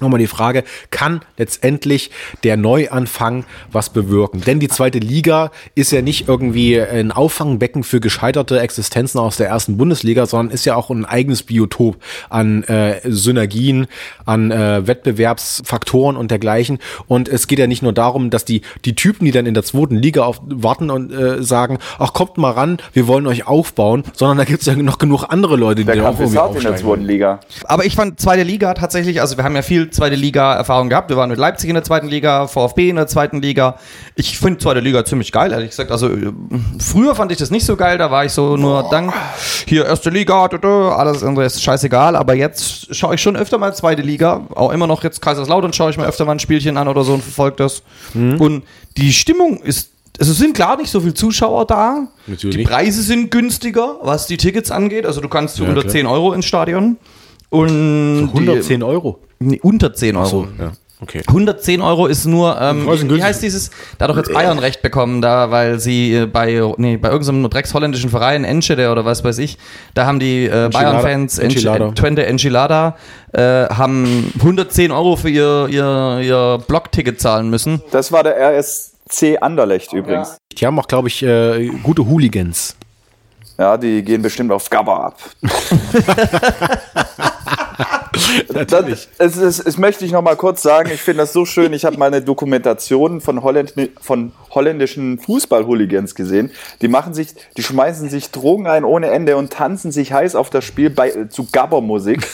[0.00, 2.10] Nochmal die Frage, kann letztendlich
[2.44, 4.42] der Neuanfang was bewirken?
[4.42, 9.48] Denn die zweite Liga ist ja nicht irgendwie ein Auffangbecken für gescheiterte Existenzen aus der
[9.48, 11.96] ersten Bundesliga, sondern ist ja auch ein eigenes Biotop
[12.28, 13.86] an äh, Synergien,
[14.24, 16.78] an äh, Wettbewerbsfaktoren und dergleichen.
[17.06, 19.62] Und es geht ja nicht nur darum, dass die, die Typen, die dann in der
[19.62, 24.04] zweiten Liga auf, warten und äh, sagen, ach kommt mal ran, wir wollen euch aufbauen,
[24.14, 26.54] sondern da gibt es ja noch genug andere Leute, die Der dann auch irgendwie hart
[26.56, 26.88] in der aufsteigen.
[26.88, 27.40] zweiten Liga.
[27.64, 31.08] Aber ich fand zweite Liga tatsächlich, also wir haben ja viel zweite Liga-Erfahrung gehabt.
[31.10, 33.76] Wir waren mit Leipzig in der zweiten Liga, VfB in der zweiten Liga.
[34.14, 35.90] Ich finde zweite Liga ziemlich geil, ehrlich gesagt.
[35.90, 36.32] Also äh,
[36.78, 39.12] früher fand ich das nicht so geil, da war ich so nur dank
[39.66, 42.16] hier erste Liga, alles andere ist scheißegal.
[42.16, 45.90] Aber jetzt schaue ich schon öfter mal zweite Liga, auch immer noch jetzt Kaiserslautern schaue
[45.90, 47.82] ich mir öfter mal ein Spielchen an oder so und verfolge das.
[48.14, 48.40] Mhm.
[48.40, 48.62] Und
[48.96, 52.08] die Stimmung ist also es sind klar nicht so viele Zuschauer da.
[52.26, 52.56] Natürlich.
[52.56, 55.06] Die Preise sind günstiger, was die Tickets angeht.
[55.06, 56.96] Also du kannst für Ja, 110 Euro ins Stadion.
[57.50, 57.68] Und
[58.34, 59.20] die- 110 Euro.
[59.38, 60.26] Nee, unter 10 Euro.
[60.26, 60.72] So, ja.
[61.00, 61.22] Okay.
[61.28, 65.22] 110 Euro ist nur, ähm, wie heißt dieses, da hat doch jetzt Bayern Recht bekommen,
[65.22, 69.58] da, weil sie äh, bei, nee, bei irgendeinem drecksholländischen Verein, Enschede oder was weiß ich,
[69.94, 71.36] da haben die äh, Bayern-Fans,
[71.94, 72.96] Twente Enchilada,
[73.32, 77.80] äh, haben 110 Euro für ihr, ihr, ihr Blockticket zahlen müssen.
[77.92, 80.36] Das war der RSC Anderlecht übrigens.
[80.58, 82.74] Die haben auch, glaube ich, äh, gute Hooligans.
[83.56, 85.20] Ja, die gehen bestimmt auf Gabba ab.
[88.68, 91.72] Das, es, es, es möchte ich noch mal kurz sagen, ich finde das so schön.
[91.72, 96.50] Ich habe mal eine Dokumentation von, Holländ, von holländischen Fußball-Hooligans gesehen.
[96.80, 100.50] Die machen sich, die schmeißen sich Drogen ein ohne Ende und tanzen sich heiß auf
[100.50, 102.26] das Spiel bei, äh, zu Gabber-Musik.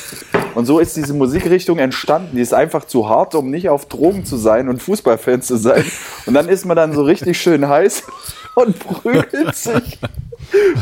[0.54, 2.36] Und so ist diese Musikrichtung entstanden.
[2.36, 5.84] Die ist einfach zu hart, um nicht auf Drogen zu sein und Fußballfan zu sein.
[6.26, 8.04] Und dann ist man dann so richtig schön heiß
[8.54, 9.98] und prügelt sich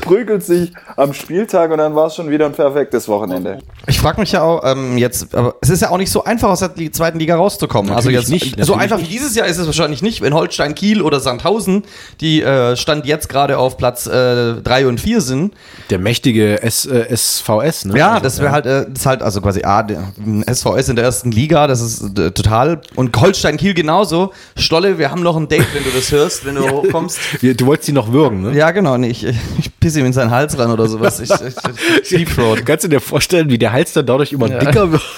[0.01, 3.59] prügelt sich am Spieltag und dann war es schon wieder ein perfektes Wochenende.
[3.87, 6.51] Ich frage mich ja auch ähm, jetzt, aber es ist ja auch nicht so einfach
[6.51, 7.93] aus der zweiten Liga rauszukommen.
[7.93, 10.35] also Natürlich jetzt nicht, so natürlich einfach wie dieses Jahr ist es wahrscheinlich nicht, wenn
[10.35, 11.85] Holstein Kiel oder Sandhausen,
[12.21, 15.55] die äh, stand jetzt gerade auf Platz äh, drei und vier sind.
[15.91, 17.99] Der mächtige S, äh, SVS, ne?
[17.99, 20.13] Ja, Also, das wäre halt, äh, das ist halt also quasi A, der
[20.53, 24.33] SVS in der ersten Liga, das ist äh, total und Holstein Kiel genauso.
[24.57, 27.19] Stolle, wir haben noch ein Date, wenn du das hörst, wenn du hochkommst.
[27.41, 28.57] Du du wolltest sie noch würgen, ne?
[28.57, 29.27] Ja, genau, nee, ich,
[29.63, 31.21] ich pisse ihm in seinen Hals ran oder sowas.
[31.21, 32.65] Ich, ich, ich, Throat.
[32.67, 35.03] Kannst du dir vorstellen, wie der Hals dann dadurch immer dicker wird?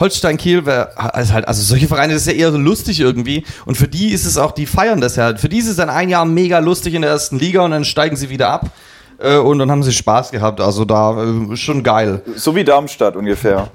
[0.00, 3.44] Holstein Kiel wäre also halt, also solche Vereine, das ist ja eher so lustig irgendwie.
[3.66, 5.36] Und für die ist es auch, die feiern das ja.
[5.36, 7.84] Für die ist es dann ein Jahr mega lustig in der ersten Liga und dann
[7.84, 8.70] steigen sie wieder ab.
[9.18, 10.60] Äh, und dann haben sie Spaß gehabt.
[10.60, 12.22] Also da äh, schon geil.
[12.36, 13.70] So wie Darmstadt ungefähr.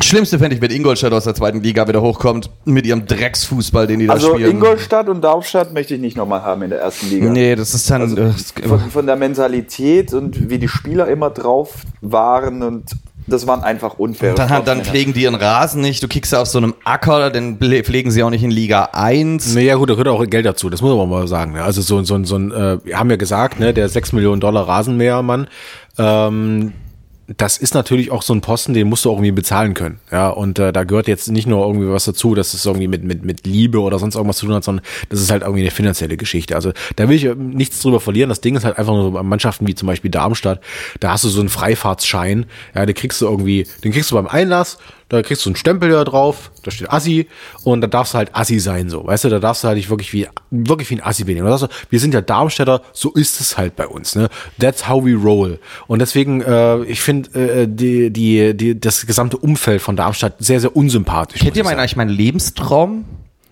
[0.00, 3.98] Schlimmste fände ich, wenn Ingolstadt aus der zweiten Liga wieder hochkommt mit ihrem Drecksfußball, den
[3.98, 4.52] die da Also spielen.
[4.52, 7.28] Ingolstadt und Darmstadt möchte ich nicht nochmal haben in der ersten Liga.
[7.30, 8.16] Nee, das ist dann.
[8.16, 12.84] äh, das- Von, von der Mentalität und wie die Spieler immer drauf waren und
[13.26, 14.34] das waren einfach unfair.
[14.34, 16.02] dann, dann pflegen die ihren Rasen nicht.
[16.02, 18.88] Du kickst ja auf so einem Acker, den ble- pflegen sie auch nicht in Liga
[18.92, 19.54] 1.
[19.54, 21.52] Naja, gut, da gehört auch Geld dazu, das muss man mal sagen.
[21.52, 21.62] Ne?
[21.62, 24.66] Also so, so, so ein, äh, wir haben ja gesagt, ne, der 6 Millionen Dollar
[24.66, 25.46] Rasenmähermann,
[25.98, 26.72] ähm,
[27.36, 30.00] das ist natürlich auch so ein Posten, den musst du auch irgendwie bezahlen können.
[30.10, 33.04] Ja, und äh, da gehört jetzt nicht nur irgendwie was dazu, dass es irgendwie mit,
[33.04, 35.70] mit, mit Liebe oder sonst irgendwas zu tun hat, sondern das ist halt irgendwie eine
[35.70, 36.56] finanzielle Geschichte.
[36.56, 38.30] Also da will ich äh, nichts drüber verlieren.
[38.30, 40.60] Das Ding ist halt einfach nur so Mannschaften wie zum Beispiel Darmstadt,
[41.00, 44.26] da hast du so einen Freifahrtsschein, ja, den kriegst du irgendwie, den kriegst du beim
[44.26, 47.28] Einlass, da kriegst du einen Stempel da drauf, da steht Assi
[47.64, 49.90] und da darfst du halt Assi sein, so, weißt du, da darfst du halt nicht
[49.90, 51.48] wirklich wie, wirklich wie ein Assi benehmen.
[51.48, 54.28] Da sagst du, wir sind ja Darmstädter, so ist es halt bei uns, ne?
[54.58, 55.58] That's how we roll.
[55.86, 60.60] Und deswegen, äh, ich finde äh, die, die, die, das gesamte Umfeld von Darmstadt sehr,
[60.60, 61.40] sehr unsympathisch.
[61.40, 63.04] Kennt ihr meinen, eigentlich meinen Lebenstraum?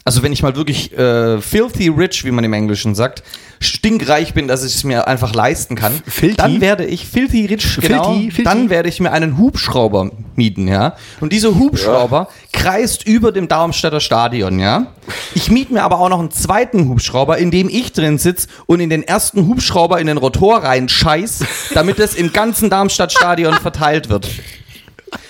[0.07, 3.25] Also wenn ich mal wirklich äh, filthy rich, wie man im Englischen sagt,
[3.59, 6.37] stinkreich bin, dass ich es mir einfach leisten kann, Filthy?
[6.37, 8.43] dann werde ich filthy rich, genau, Filthy, filthy?
[8.45, 10.95] dann werde ich mir einen Hubschrauber mieten, ja.
[11.21, 14.93] Und dieser Hubschrauber kreist über dem Darmstädter Stadion, ja.
[15.35, 18.79] Ich miete mir aber auch noch einen zweiten Hubschrauber, in dem ich drin sitz und
[18.79, 21.41] in den ersten Hubschrauber in den Rotor rein scheiß,
[21.75, 24.29] damit es im ganzen Darmstadt-Stadion verteilt wird.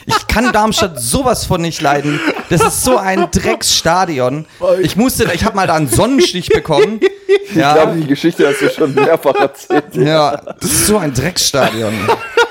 [0.07, 2.21] Ich kann Darmstadt sowas von nicht leiden.
[2.49, 4.47] Das ist so ein Drecksstadion.
[4.81, 7.01] Ich musste, ich habe mal da einen Sonnenstich bekommen.
[7.49, 9.95] Ich glaube, die Geschichte hast du schon mehrfach erzählt.
[9.95, 11.93] Ja, das ist so ein Drecksstadion.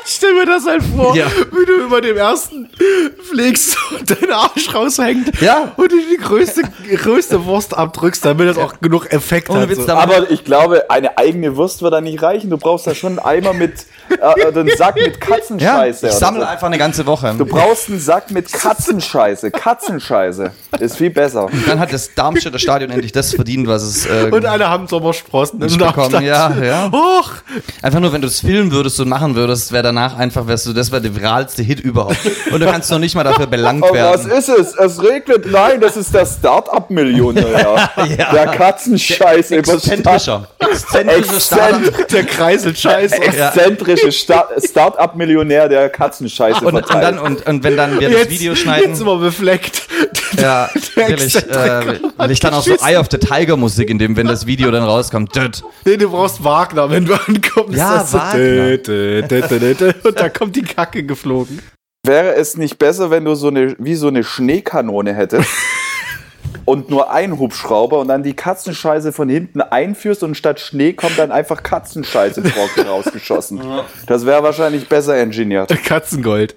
[0.07, 1.25] Stell mir das halt vor, Ja.
[1.51, 2.69] wie du über dem ersten
[3.29, 5.71] fliegst und dein Arsch raushängt Ja.
[5.75, 6.61] und du die größte,
[6.95, 9.75] größte Wurst abdrückst, damit das auch genug Effekt Ohne hat.
[9.75, 9.91] So.
[9.91, 12.49] Aber ich glaube, eine eigene Wurst wird da nicht reichen.
[12.49, 16.05] Du brauchst da schon einen Eimer mit, äh, einen Sack mit Ja, Katzenscheiße.
[16.07, 16.47] ich oder sammle so.
[16.47, 17.33] einfach eine ganze Woche.
[17.37, 19.49] Du brauchst einen Sack mit Katzenscheiße.
[19.51, 21.47] Katzenscheiße ist viel besser.
[21.67, 25.61] Dann hat das Darmstädter Stadion endlich das verdient, was es äh, und alle haben Sommersprossen
[25.61, 26.23] im bekommen.
[26.23, 26.91] Ja, ja.
[26.91, 27.31] Hoch!
[27.81, 30.73] Einfach nur, wenn du es filmen würdest und machen würdest, wäre danach einfach, wärst du,
[30.73, 32.17] das wäre der viralste Hit überhaupt.
[32.51, 34.31] Und du kannst noch nicht mal dafür belangt Oh, was werden.
[34.37, 34.75] ist es?
[34.75, 35.49] Es regnet.
[35.51, 37.89] Nein, das ist der Start-up-Millionär.
[38.17, 38.31] Ja.
[38.31, 40.47] Der Katzenscheiße über Exzentrischer.
[40.59, 41.93] Exzentrischer Stadion.
[42.11, 43.15] Der kreiselt Scheiße.
[43.15, 47.03] Exzentrische Sta- Start-up-Millionär, der Katzenscheiße Und, und, verteilt.
[47.03, 48.89] dann, und, und wenn dann wir das Video schneiden.
[48.91, 49.83] Jetzt immer befleckt.
[50.41, 51.81] Ja, Der will ich, Exzentriker.
[51.95, 54.45] äh, will ich dann auch so Eye of the Tiger Musik in dem, wenn das
[54.45, 55.35] Video dann rauskommt.
[55.35, 55.63] Död.
[55.85, 57.77] Nee, du brauchst Wagner, wenn du ankommst.
[57.77, 58.77] Ja, Das so Wagner.
[58.77, 59.23] dö.
[60.03, 61.59] Und da kommt die Kacke geflogen.
[62.05, 65.49] Wäre es nicht besser, wenn du so eine, wie so eine Schneekanone hättest
[66.65, 71.17] und nur einen Hubschrauber und dann die Katzenscheiße von hinten einführst und statt Schnee kommt
[71.17, 73.61] dann einfach Katzenscheiße trocken rausgeschossen.
[74.07, 75.69] Das wäre wahrscheinlich besser engineert.
[75.83, 76.55] Katzengold.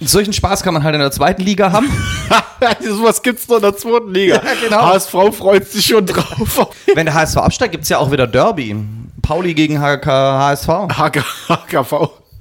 [0.00, 1.86] Solchen Spaß kann man halt in der zweiten Liga haben.
[3.02, 4.42] Was gibt's noch in der zweiten Liga?
[4.62, 4.82] genau.
[4.82, 6.68] HSV freut sich schon drauf.
[6.94, 8.74] Wenn der HSV absteigt, gibt's ja auch wieder Derby.
[9.22, 10.68] Pauli gegen HK, HSV.
[10.68, 11.92] HK, HKV.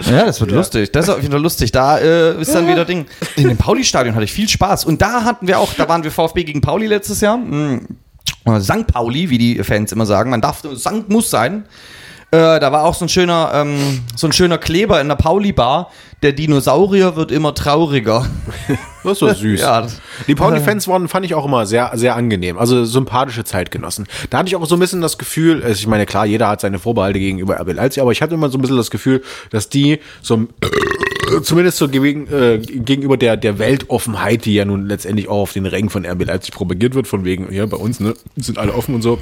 [0.01, 0.91] Ja, das wird lustig.
[0.91, 1.71] Das ist auch wieder lustig.
[1.71, 3.05] Da äh, ist dann wieder Ding.
[3.35, 4.85] In dem Pauli-Stadion hatte ich viel Spaß.
[4.85, 7.37] Und da hatten wir auch, da waren wir VfB gegen Pauli letztes Jahr.
[7.37, 7.87] Mm.
[8.59, 8.87] St.
[8.87, 10.31] Pauli, wie die Fans immer sagen.
[10.31, 11.65] Man darf, Sankt muss sein.
[12.33, 15.91] Äh, da war auch so ein schöner, ähm, so ein schöner Kleber in der Pauli-Bar.
[16.23, 18.25] Der Dinosaurier wird immer trauriger.
[19.03, 19.59] Das war süß.
[19.59, 19.85] Ja,
[20.27, 22.57] die Pauli-Fans waren, fand ich auch immer sehr, sehr angenehm.
[22.57, 24.07] Also sympathische Zeitgenossen.
[24.29, 26.61] Da hatte ich auch so ein bisschen das Gefühl, also ich meine, klar, jeder hat
[26.61, 29.67] seine Vorbehalte gegenüber RB Leipzig, aber ich hatte immer so ein bisschen das Gefühl, dass
[29.67, 30.47] die so
[31.43, 35.65] zumindest so gegen, äh, gegenüber der, der Weltoffenheit, die ja nun letztendlich auch auf den
[35.65, 38.95] Rängen von RB Leipzig propagiert wird, von wegen, ja, bei uns, ne, sind alle offen
[38.95, 39.19] und so,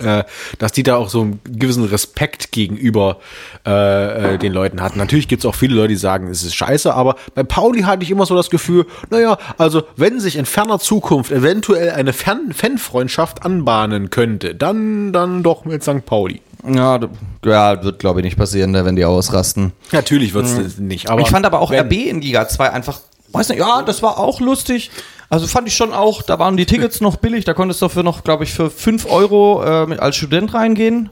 [0.00, 0.24] äh,
[0.58, 3.18] dass die da auch so einen gewissen Respekt gegenüber
[3.66, 4.98] äh, äh, den Leuten hatten.
[4.98, 8.10] Natürlich gibt's auch viele Leute, die sagen, es ist scheiße, aber bei Pauli hatte ich
[8.10, 13.44] immer so das Gefühl, naja, also wenn sich in ferner Zukunft eventuell eine Fan Fanfreundschaft
[13.44, 16.04] anbahnen könnte, dann, dann doch mit St.
[16.04, 16.40] Pauli.
[16.66, 16.98] Ja,
[17.44, 19.72] ja wird glaube ich nicht passieren, ne, wenn die ausrasten.
[19.92, 21.10] Natürlich wird's das nicht.
[21.10, 23.00] Aber ich fand aber auch wenn- RB in Liga 2 einfach,
[23.36, 24.90] weiß nicht, ja, das war auch lustig.
[25.28, 28.04] Also fand ich schon auch, da waren die Tickets noch billig, da konntest du für
[28.04, 31.10] noch, glaube ich, für 5 Euro äh, als Student reingehen.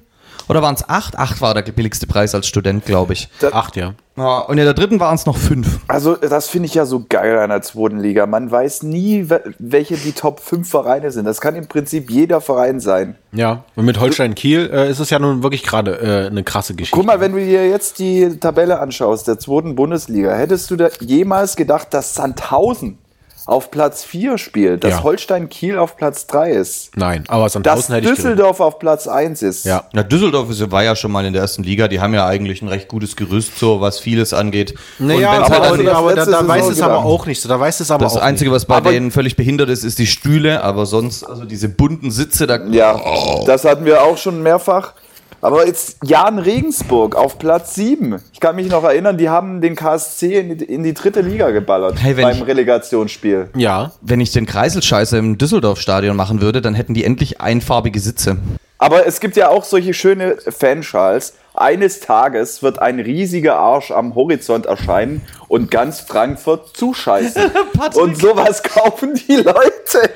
[0.49, 1.19] Oder waren es 8?
[1.19, 3.29] 8 war der billigste Preis als Student, glaube ich.
[3.53, 3.95] Acht, ja.
[4.17, 5.81] Ja, und in der dritten waren es noch 5.
[5.89, 8.27] Also, das finde ich ja so geil an der zweiten Liga.
[8.27, 11.25] Man weiß nie, we- welche die Top 5 Vereine sind.
[11.25, 13.17] Das kann im Prinzip jeder Verein sein.
[13.33, 16.75] Ja, und mit Holstein Kiel äh, ist es ja nun wirklich gerade äh, eine krasse
[16.75, 16.97] Geschichte.
[16.97, 20.89] Guck mal, wenn du dir jetzt die Tabelle anschaust, der zweiten Bundesliga, hättest du da
[21.01, 22.99] jemals gedacht, dass Sandhausen
[23.47, 25.03] auf Platz 4 spielt, dass Ja.
[25.03, 28.15] Holstein Kiel auf Platz 3 ist, Nein, aber dass Sandhausen hätte ich.
[28.17, 29.65] Düsseldorf auf Platz 1 ist.
[29.67, 29.85] Ja.
[29.93, 32.63] Na, Düsseldorf ist, war ja schon mal in der ersten Liga, die haben ja eigentlich
[32.63, 34.75] ein recht gutes Gerüst, so was vieles angeht.
[34.99, 37.49] Naja, aber, halt also dann- das aber da, da weiß es aber auch nicht so.
[37.49, 39.99] Da weiß es aber das auch Einzige, was bei Aber- denen völlig behindert ist, ist
[39.99, 42.99] die Stühle, aber sonst, also diese bunten Sitze, da Ja,
[43.47, 44.95] das hatten wir auch schon mehrfach.
[45.45, 48.19] Aber jetzt Jan Regensburg auf Platz 7.
[48.33, 51.51] Ich kann mich noch erinnern, die haben den KSC in die, in die dritte Liga
[51.51, 53.51] geballert Hey, beim ich- Relegationsspiel.
[53.55, 58.39] Ja, wenn ich den Kreiselscheiße im Düsseldorf-Stadion machen würde, dann hätten die endlich einfarbige Sitze.
[58.79, 61.35] Aber es gibt ja auch solche schöne Fanschals.
[61.53, 67.51] Eines Tages wird ein riesiger Arsch am Horizont erscheinen und ganz Frankfurt zuscheißen.
[67.97, 70.11] und sowas kaufen die Leute.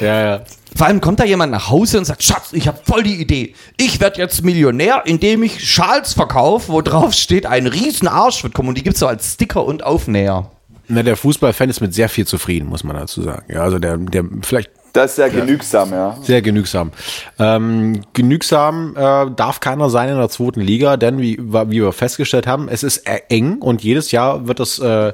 [0.00, 0.40] ja, ja.
[0.76, 3.54] Vor allem kommt da jemand nach Hause und sagt, Schatz, ich habe voll die Idee.
[3.78, 8.52] Ich werde jetzt Millionär, indem ich Schals verkaufe, wo drauf steht, ein riesen Arsch wird
[8.52, 8.68] kommen.
[8.68, 10.50] Und die gibt's so als Sticker und Aufnäher.
[10.88, 13.50] Na, der Fußballfan ist mit sehr viel zufrieden, muss man dazu sagen.
[13.50, 16.16] Ja, also der, der vielleicht Das ist ja genügsam, ja.
[16.22, 16.90] Sehr genügsam.
[17.38, 22.46] Ähm, genügsam äh, darf keiner sein in der zweiten Liga, denn wie, wie wir festgestellt
[22.46, 25.12] haben, es ist äh, eng und jedes Jahr wird das äh, äh,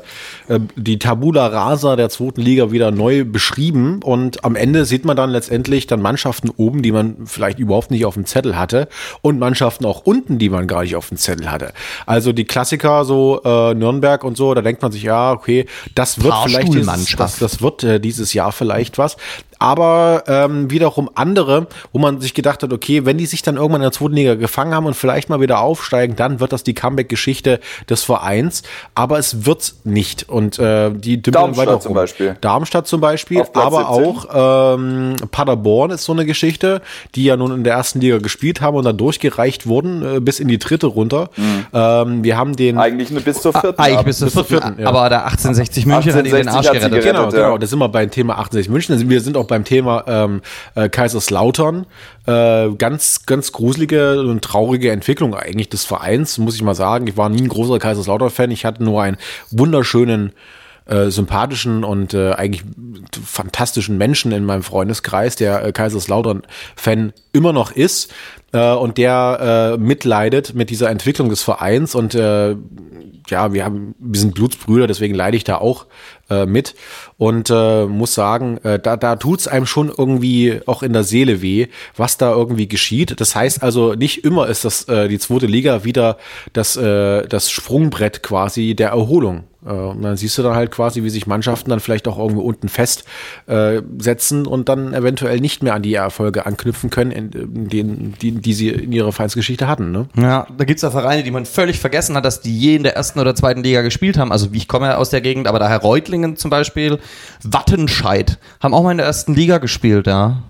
[0.77, 5.31] die Tabula Rasa der zweiten Liga wieder neu beschrieben und am Ende sieht man dann
[5.31, 8.87] letztendlich dann Mannschaften oben, die man vielleicht überhaupt nicht auf dem Zettel hatte
[9.21, 11.73] und Mannschaften auch unten, die man gar nicht auf dem Zettel hatte.
[12.07, 15.67] Also die Klassiker so äh, Nürnberg und so, da denkt man sich ja okay,
[15.97, 19.17] das wird vielleicht dieses, das, das wird äh, dieses Jahr vielleicht was.
[19.63, 23.81] Aber ähm, wiederum andere, wo man sich gedacht hat, okay, wenn die sich dann irgendwann
[23.81, 26.75] in der zweiten Liga gefangen haben und vielleicht mal wieder aufsteigen, dann wird das die
[26.75, 28.65] Comeback-Geschichte des Vereins.
[28.97, 30.29] Aber es wird nicht.
[30.29, 31.95] Und äh, die dümpeln Darmstadt weiter zum rum.
[31.95, 32.37] Beispiel.
[32.41, 34.31] Darmstadt zum Beispiel, aber 17.
[34.33, 36.83] auch ähm, Paderborn ist so eine Geschichte,
[37.15, 40.41] die ja nun in der ersten Liga gespielt haben und dann durchgereicht wurden äh, bis
[40.41, 41.31] in die dritte runter.
[41.37, 41.67] Mhm.
[41.73, 43.81] Ähm, wir haben den Eigentlich nur bis zur vierten.
[43.81, 44.89] Eigentlich bis zur vierten, vierten, ja.
[44.89, 46.91] aber der 1860 München hat ihnen den 1860 Arsch gerettet.
[46.91, 47.13] gerettet.
[47.15, 47.49] Genau, ja.
[47.49, 47.59] genau.
[47.59, 49.09] Da sind wir beim Thema 68 München.
[49.09, 50.41] Wir sind auch beim Thema ähm,
[50.75, 51.85] äh, Kaiserslautern.
[52.27, 57.07] Äh, ganz, ganz gruselige und traurige Entwicklung eigentlich des Vereins, muss ich mal sagen.
[57.07, 58.51] Ich war nie ein großer Kaiserslautern-Fan.
[58.51, 59.19] Ich hatte nur einen
[59.51, 60.33] wunderschönen
[60.87, 62.65] äh, sympathischen und äh, eigentlich
[63.25, 68.13] fantastischen Menschen in meinem Freundeskreis, der äh, Kaiserslautern-Fan immer noch ist
[68.53, 72.57] äh, und der äh, mitleidet mit dieser Entwicklung des Vereins und äh,
[73.29, 75.87] ja, wir haben, wir sind Blutsbrüder, deswegen leide ich da auch
[76.33, 76.75] äh, mit
[77.19, 81.43] und äh, muss sagen, äh, da, da tut's einem schon irgendwie auch in der Seele
[81.43, 83.21] weh, was da irgendwie geschieht.
[83.21, 86.17] Das heißt also, nicht immer ist das äh, die zweite Liga wieder
[86.53, 89.45] das, äh, das Sprungbrett quasi der Erholung.
[89.65, 92.43] Äh, und dann siehst du dann halt quasi, wie sich Mannschaften dann vielleicht auch irgendwo
[92.43, 93.05] unten fest
[93.47, 93.81] äh,
[94.47, 98.53] und dann eventuell nicht mehr an die Erfolge anknüpfen können, in, in denen, die, die
[98.53, 99.93] sie in ihrer Vereinsgeschichte hatten.
[99.93, 100.09] Ne?
[100.17, 102.97] Ja, da gibt's ja Vereine, die man völlig vergessen hat, dass die je in der
[102.97, 104.33] ersten oder zweiten Liga gespielt haben.
[104.33, 105.79] Also wie ich komme ja aus der Gegend, aber daher
[106.23, 106.99] Reutlingen zum Beispiel,
[107.43, 110.43] Wattenscheid, haben auch mal in der ersten Liga gespielt, ja.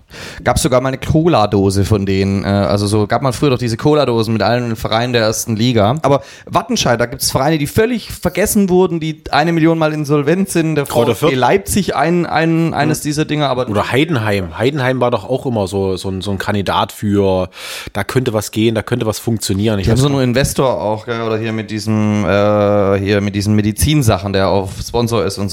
[0.45, 2.45] Gab sogar mal eine Cola-Dose von denen.
[2.45, 5.95] äh, Also so gab man früher doch diese Cola-Dosen mit allen Vereinen der ersten Liga.
[6.03, 10.75] Aber Wattenscheid, da gibt's Vereine, die völlig vergessen wurden, die eine Million Mal insolvent sind.
[10.75, 11.35] Der VfB.
[11.35, 14.59] Leipzig ein, ein, eines dieser Dinger, aber Oder Heidenheim.
[14.59, 17.49] Heidenheim war doch auch immer so, so, ein, so ein Kandidat für,
[17.95, 19.79] da könnte was gehen, da könnte was funktionieren.
[19.79, 21.23] Ich Die haben weiß so einen Investor auch, gell?
[21.23, 25.52] oder hier mit diesem, äh, hier mit diesen Medizinsachen, der auf Sponsor ist und so.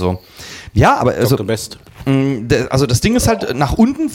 [0.74, 1.48] Ja, aber also, Dr.
[1.48, 1.78] Best.
[2.06, 4.10] Der- also das Ding ist halt, nach unten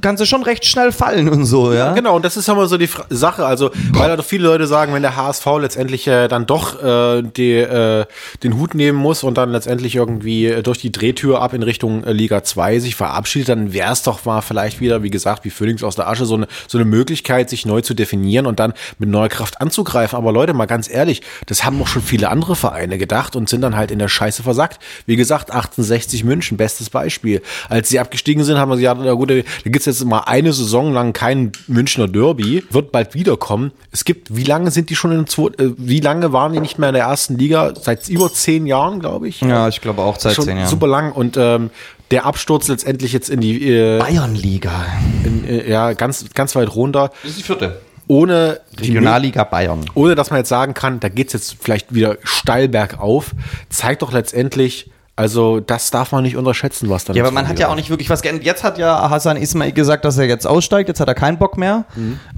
[0.00, 1.92] kannst du schon recht schnell fallen und so, ja.
[1.94, 3.44] Genau, und das ist immer so die Fra Sache.
[3.46, 7.52] Also, weil doch viele Leute sagen, wenn der HSV letztendlich äh, dann doch äh, die,
[7.54, 8.04] äh,
[8.42, 12.04] den Hut nehmen muss und dann letztendlich irgendwie äh, durch die Drehtür ab in Richtung
[12.04, 15.50] äh, Liga 2 sich verabschiedet, dann wäre es doch mal vielleicht wieder, wie gesagt, wie
[15.50, 18.72] Phoenix aus der Asche, so eine, so eine Möglichkeit, sich neu zu definieren und dann
[18.98, 20.16] mit neuer Kraft anzugreifen.
[20.16, 23.60] Aber Leute, mal ganz ehrlich, das haben auch schon viele andere Vereine gedacht und sind
[23.62, 24.78] dann halt in der Scheiße versackt.
[25.06, 27.29] Wie gesagt, 1860 München, bestes Beispiel.
[27.68, 30.92] Als sie abgestiegen sind, haben wir gesagt, na gut, da gibt's jetzt mal eine Saison
[30.92, 33.72] lang kein Münchner Derby, wird bald wiederkommen.
[33.92, 36.60] Es gibt, wie lange sind die schon in der zweiten, äh, wie lange waren die
[36.60, 37.72] nicht mehr in der ersten Liga?
[37.80, 39.40] Seit über zehn Jahren, glaube ich.
[39.40, 40.68] Ja, ich glaube auch seit Schon zehn Jahren.
[40.68, 41.70] super lang und ähm,
[42.10, 44.86] der Absturz letztendlich jetzt in die, äh, Bayernliga.
[45.24, 47.12] in, äh, ja, ganz, ganz weit runter.
[47.22, 47.80] Das ist die vierte.
[48.08, 49.84] ohne die Regionalliga Bayern.
[49.94, 53.30] ohne dass man jetzt sagen kann, da geht's jetzt vielleicht wieder steil bergauf,
[53.68, 54.90] zeigt doch letztendlich,
[55.20, 57.90] also das darf man nicht unterschätzen, was da Ja, aber man hat ja auch nicht
[57.90, 58.46] wirklich was geändert.
[58.46, 60.88] Jetzt hat ja Hassan Ismail gesagt, dass er jetzt aussteigt.
[60.88, 61.84] Jetzt hat er keinen Bock mehr.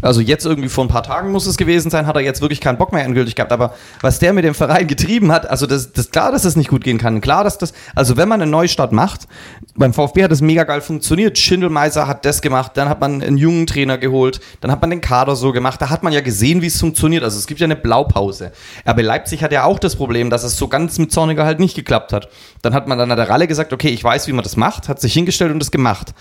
[0.01, 2.61] Also jetzt irgendwie vor ein paar Tagen muss es gewesen sein, hat er jetzt wirklich
[2.61, 3.53] keinen Bock mehr endgültig gehabt.
[3.53, 6.70] Aber was der mit dem Verein getrieben hat, also das, das klar, dass das nicht
[6.70, 7.20] gut gehen kann.
[7.20, 9.28] Klar, dass das, also wenn man einen Neustart macht,
[9.76, 11.39] beim VfB hat das mega geil funktioniert.
[11.39, 15.01] Schindelmeiser hat das gemacht, dann hat man einen jungen Trainer geholt, dann hat man den
[15.01, 15.80] Kader so gemacht.
[15.80, 17.22] Da hat man ja gesehen, wie es funktioniert.
[17.22, 18.51] Also es gibt ja eine Blaupause.
[18.89, 21.76] RB Leipzig hat ja auch das Problem, dass es so ganz mit Zorniger halt nicht
[21.76, 22.28] geklappt hat.
[22.62, 24.89] Dann hat man dann an der Ralle gesagt, okay, ich weiß, wie man das macht,
[24.89, 26.14] hat sich hingestellt und das gemacht.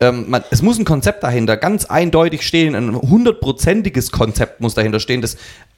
[0.00, 5.00] Ähm, man, es muss ein Konzept dahinter ganz eindeutig stehen, ein hundertprozentiges Konzept muss dahinter
[5.00, 5.36] stehen, das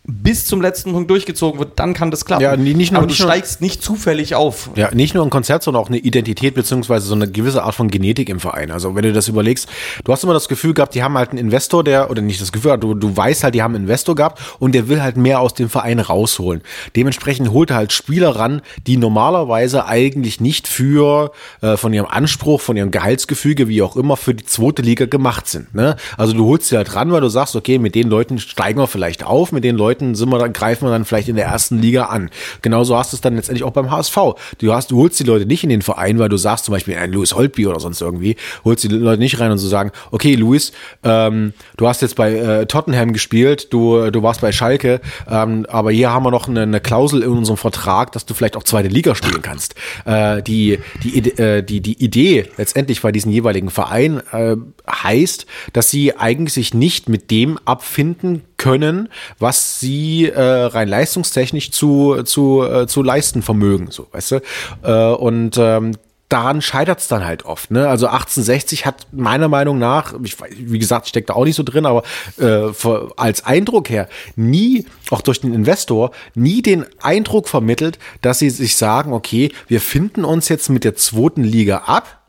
[0.08, 2.42] bis zum letzten Punkt durchgezogen wird, dann kann das klappen.
[2.42, 4.70] Ja, nicht nur- Aber du nicht nur- steigst nicht zufällig auf.
[4.76, 7.88] Ja, nicht nur ein Konzert, sondern auch eine Identität beziehungsweise so eine gewisse Art von
[7.90, 8.70] Genetik im Verein.
[8.70, 9.68] Also wenn du das überlegst,
[10.04, 12.52] du hast immer das Gefühl gehabt, die haben halt einen Investor, der, oder nicht das
[12.52, 15.40] Gefühl, du, du weißt halt, die haben einen Investor gehabt und der will halt mehr
[15.40, 16.62] aus dem Verein rausholen.
[16.94, 21.32] Dementsprechend holt er halt Spieler ran, die normalerweise eigentlich nicht für,
[21.62, 25.48] äh, von ihrem Anspruch, von ihrem Gehaltsgefüge, wie auch immer, für die zweite Liga gemacht
[25.48, 25.74] sind.
[25.74, 25.96] Ne?
[26.16, 28.86] Also du holst sie halt ran, weil du sagst, okay, mit den Leuten steigen wir
[28.86, 31.78] vielleicht auf, mit den Leuten sind wir dann, greifen wir dann vielleicht in der ersten
[31.78, 32.30] Liga an.
[32.62, 34.16] Genauso hast du es dann letztendlich auch beim HSV.
[34.58, 36.96] Du hast, du holst die Leute nicht in den Verein, weil du sagst zum Beispiel
[36.96, 40.34] ein Louis Holtby oder sonst irgendwie, holst die Leute nicht rein und so sagen, okay,
[40.34, 40.72] Louis,
[41.02, 45.90] ähm, du hast jetzt bei äh, Tottenham gespielt, du, du warst bei Schalke, ähm, aber
[45.90, 48.88] hier haben wir noch eine, eine Klausel in unserem Vertrag, dass du vielleicht auch zweite
[48.88, 49.74] Liga spielen kannst.
[50.04, 54.56] Äh, die, die, äh, die, die Idee letztendlich bei diesem jeweiligen Verein äh,
[54.90, 61.70] heißt, dass sie eigentlich sich nicht mit dem abfinden können, was sie äh, rein leistungstechnisch
[61.70, 64.40] zu, zu, äh, zu leisten vermögen, so, weißt du?
[64.82, 65.92] Äh, und ähm,
[66.28, 67.70] daran scheitert es dann halt oft.
[67.70, 67.88] Ne?
[67.88, 71.62] Also 1860 hat meiner Meinung nach, ich, wie gesagt, ich stecke da auch nicht so
[71.62, 72.02] drin, aber
[72.38, 72.68] äh,
[73.16, 78.76] als Eindruck her nie, auch durch den Investor, nie den Eindruck vermittelt, dass sie sich
[78.76, 82.22] sagen, okay, wir finden uns jetzt mit der zweiten Liga ab.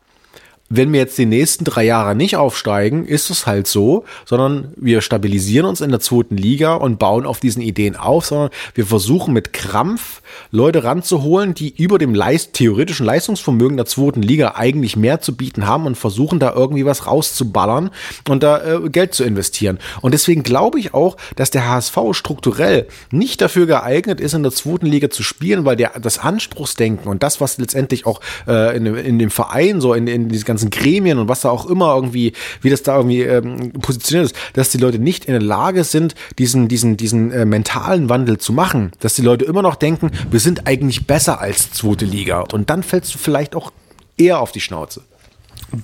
[0.70, 5.00] Wenn wir jetzt die nächsten drei Jahre nicht aufsteigen, ist es halt so, sondern wir
[5.00, 9.32] stabilisieren uns in der zweiten Liga und bauen auf diesen Ideen auf, sondern wir versuchen
[9.32, 15.22] mit Krampf Leute ranzuholen, die über dem Leist theoretischen Leistungsvermögen der zweiten Liga eigentlich mehr
[15.22, 17.90] zu bieten haben und versuchen da irgendwie was rauszuballern
[18.28, 19.78] und da äh, Geld zu investieren.
[20.02, 24.52] Und deswegen glaube ich auch, dass der HSV strukturell nicht dafür geeignet ist, in der
[24.52, 28.84] zweiten Liga zu spielen, weil der, das Anspruchsdenken und das, was letztendlich auch äh, in,
[28.84, 32.32] in dem Verein, so in, in diesen ganzen Gremien und was da auch immer irgendwie,
[32.60, 36.14] wie das da irgendwie ähm, positioniert ist, dass die Leute nicht in der Lage sind,
[36.38, 38.92] diesen, diesen, diesen äh, mentalen Wandel zu machen.
[39.00, 42.44] Dass die Leute immer noch denken, wir sind eigentlich besser als zweite Liga.
[42.52, 43.72] Und dann fällst du vielleicht auch
[44.16, 45.02] eher auf die Schnauze.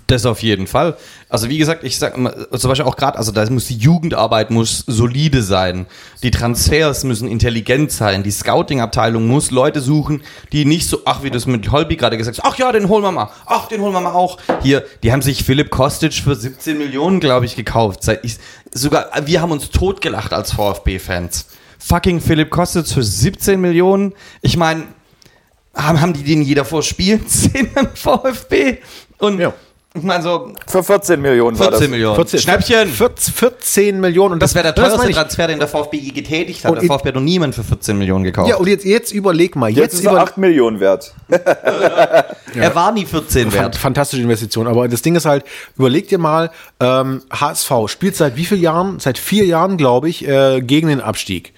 [0.06, 0.96] Das auf jeden Fall.
[1.28, 4.50] Also wie gesagt, ich sag immer, zum Beispiel auch gerade, also da muss die Jugendarbeit
[4.50, 5.84] muss solide sein,
[6.22, 10.22] die Transfers müssen intelligent sein, die Scouting-Abteilung muss Leute suchen,
[10.52, 13.02] die nicht so, ach wie das mit Holby gerade gesagt hast, ach ja, den holen
[13.02, 14.38] wir mal, ach den holen wir mal auch.
[14.62, 18.08] Hier, die haben sich Philipp Kostic für 17 Millionen, glaube ich, gekauft.
[18.22, 18.38] Ich,
[18.72, 21.46] sogar wir haben uns totgelacht als VfB-Fans.
[21.78, 24.14] Fucking Philipp Kostic für 17 Millionen.
[24.40, 24.84] Ich meine,
[25.74, 28.78] haben, haben die den jeder vor Spielen sehen im VfB?
[29.18, 29.52] Und Ja.
[29.96, 31.90] Ich meine so, Für 14 Millionen war 14 das.
[31.90, 32.16] Millionen.
[32.16, 32.88] 14, Schnäppchen.
[32.88, 34.32] 14, 14 Millionen.
[34.34, 35.12] Und Das wäre der das teuerste.
[35.12, 36.72] Transfer, den der VfB je getätigt hat.
[36.72, 38.48] Und der VfB hat noch niemand für 14 Millionen gekauft.
[38.50, 39.68] Ja, und jetzt, jetzt überleg mal.
[39.70, 41.14] Jetzt, Jetzt, ist er über, 8 Millionen wert.
[41.28, 43.76] er war nie 14 Fan- wert.
[43.76, 44.66] Fantastische Investition.
[44.66, 45.44] Aber das Ding ist halt,
[45.76, 48.98] überleg dir mal, ähm, HSV spielt seit wie vielen Jahren?
[48.98, 51.52] Seit vier Jahren, glaube ich, äh, gegen den Abstieg.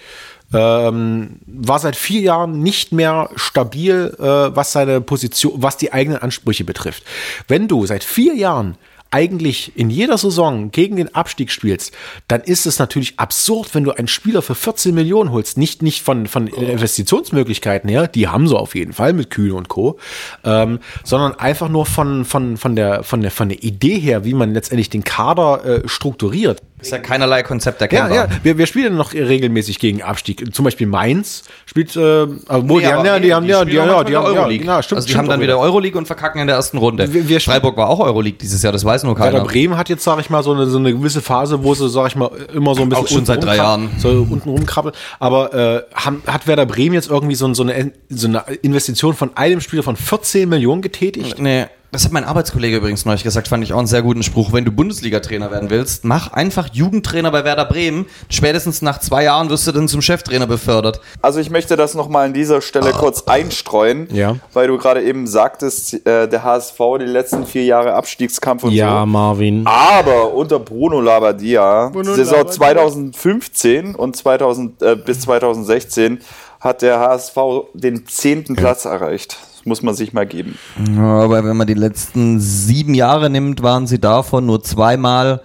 [0.54, 6.18] Ähm, war seit vier Jahren nicht mehr stabil, äh, was seine Position, was die eigenen
[6.18, 7.02] Ansprüche betrifft.
[7.48, 8.76] Wenn du seit vier Jahren
[9.10, 11.92] eigentlich in jeder Saison gegen den Abstieg spielst,
[12.28, 15.56] dann ist es natürlich absurd, wenn du einen Spieler für 14 Millionen holst.
[15.56, 19.68] Nicht, nicht von, von Investitionsmöglichkeiten her, die haben sie auf jeden Fall mit Kühn und
[19.68, 19.98] Co.,
[20.44, 24.34] ähm, sondern einfach nur von, von, von, der, von, der, von der Idee her, wie
[24.34, 26.60] man letztendlich den Kader äh, strukturiert.
[26.86, 28.14] Ist ja keinerlei Konzept Ja, erkennbar.
[28.16, 30.54] ja, wir, wir spielen noch regelmäßig gegen Abstieg.
[30.54, 33.86] Zum Beispiel Mainz spielt, äh, obwohl, Nee, die haben, ja, die haben, ja, die, spielen
[33.88, 34.66] ja, die haben, ja, Euroleague.
[34.66, 37.12] ja, stimmt, also die stimmt haben dann wieder Euroleague und verkacken in der ersten Runde.
[37.12, 39.44] Wir- wir- Freiburg war auch Euroleague dieses Jahr, das weiß nur Werder keiner.
[39.44, 42.08] Bremen hat jetzt, sage ich mal, so eine, so eine gewisse Phase, wo sie, sage
[42.08, 43.90] ich mal, immer so ein bisschen Auch schon seit drei Jahren.
[43.98, 44.94] so unten rumkrabbeln.
[45.18, 49.36] Aber äh, haben, hat Werder Bremen jetzt irgendwie so, so, eine, so eine Investition von
[49.36, 51.38] einem Spieler von 14 Millionen getätigt?
[51.38, 51.66] Nee.
[51.92, 54.52] Das hat mein Arbeitskollege übrigens neulich gesagt, fand ich auch einen sehr guten Spruch.
[54.52, 58.06] Wenn du Bundesliga-Trainer werden willst, mach einfach Jugendtrainer bei Werder Bremen.
[58.28, 61.00] Spätestens nach zwei Jahren wirst du dann zum Cheftrainer befördert.
[61.22, 64.36] Also ich möchte das nochmal an dieser Stelle kurz einstreuen, Ja.
[64.52, 69.00] weil du gerade eben sagtest, äh, der HSV die letzten vier Jahre Abstiegskampf und Ja,
[69.00, 69.06] so.
[69.06, 69.62] Marvin.
[69.66, 76.20] Aber unter Bruno Labbadia, Saison 2015 und 2000, äh, bis 2016
[76.60, 77.36] hat der HSV
[77.74, 79.38] den zehnten Platz erreicht.
[79.66, 80.56] Muss man sich mal geben.
[80.94, 85.42] Ja, aber wenn man die letzten sieben Jahre nimmt, waren sie davon nur zweimal,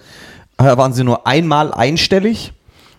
[0.59, 2.53] äh, waren sie nur einmal einstellig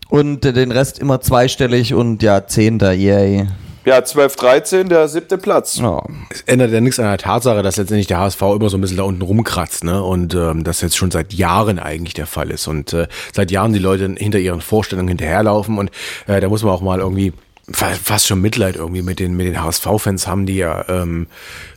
[0.09, 3.47] und äh, den Rest immer zweistellig und ja, Zehnter, yay.
[3.85, 5.79] Ja, 12, 13, der siebte Platz.
[5.79, 6.03] Ja.
[6.31, 8.97] Es ändert ja nichts an der Tatsache, dass letztendlich der HSV immer so ein bisschen
[8.97, 10.03] da unten rumkratzt, ne?
[10.03, 12.69] Und ähm, das jetzt schon seit Jahren eigentlich der Fall ist.
[12.69, 15.91] Und äh, seit Jahren die Leute hinter ihren Vorstellungen hinterherlaufen und
[16.27, 17.33] äh, da muss man auch mal irgendwie
[17.71, 21.29] fast schon Mitleid irgendwie mit den mit den HSV-Fans haben, die ja ähm,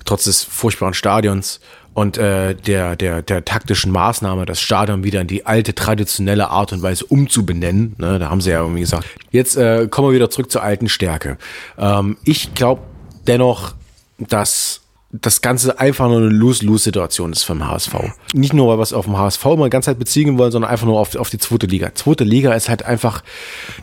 [0.04, 1.60] trotz des furchtbaren Stadions
[1.94, 6.74] und äh, der, der, der taktischen Maßnahme, das Stadion wieder in die alte traditionelle Art
[6.74, 7.96] und Weise umzubenennen.
[7.98, 8.20] Ne?
[8.20, 11.38] Da haben sie ja irgendwie gesagt, jetzt äh, kommen wir wieder zurück zur alten Stärke.
[11.78, 12.82] Ähm, ich glaube
[13.28, 13.76] dennoch,
[14.18, 14.82] dass
[15.12, 17.94] das Ganze einfach nur eine Lose-Lose-Situation ist vom HSV.
[18.34, 20.86] Nicht nur, weil wir es auf dem HSV die ganze Zeit beziehen wollen, sondern einfach
[20.86, 21.94] nur auf, auf die zweite Liga.
[21.96, 23.24] Zweite Liga ist halt einfach,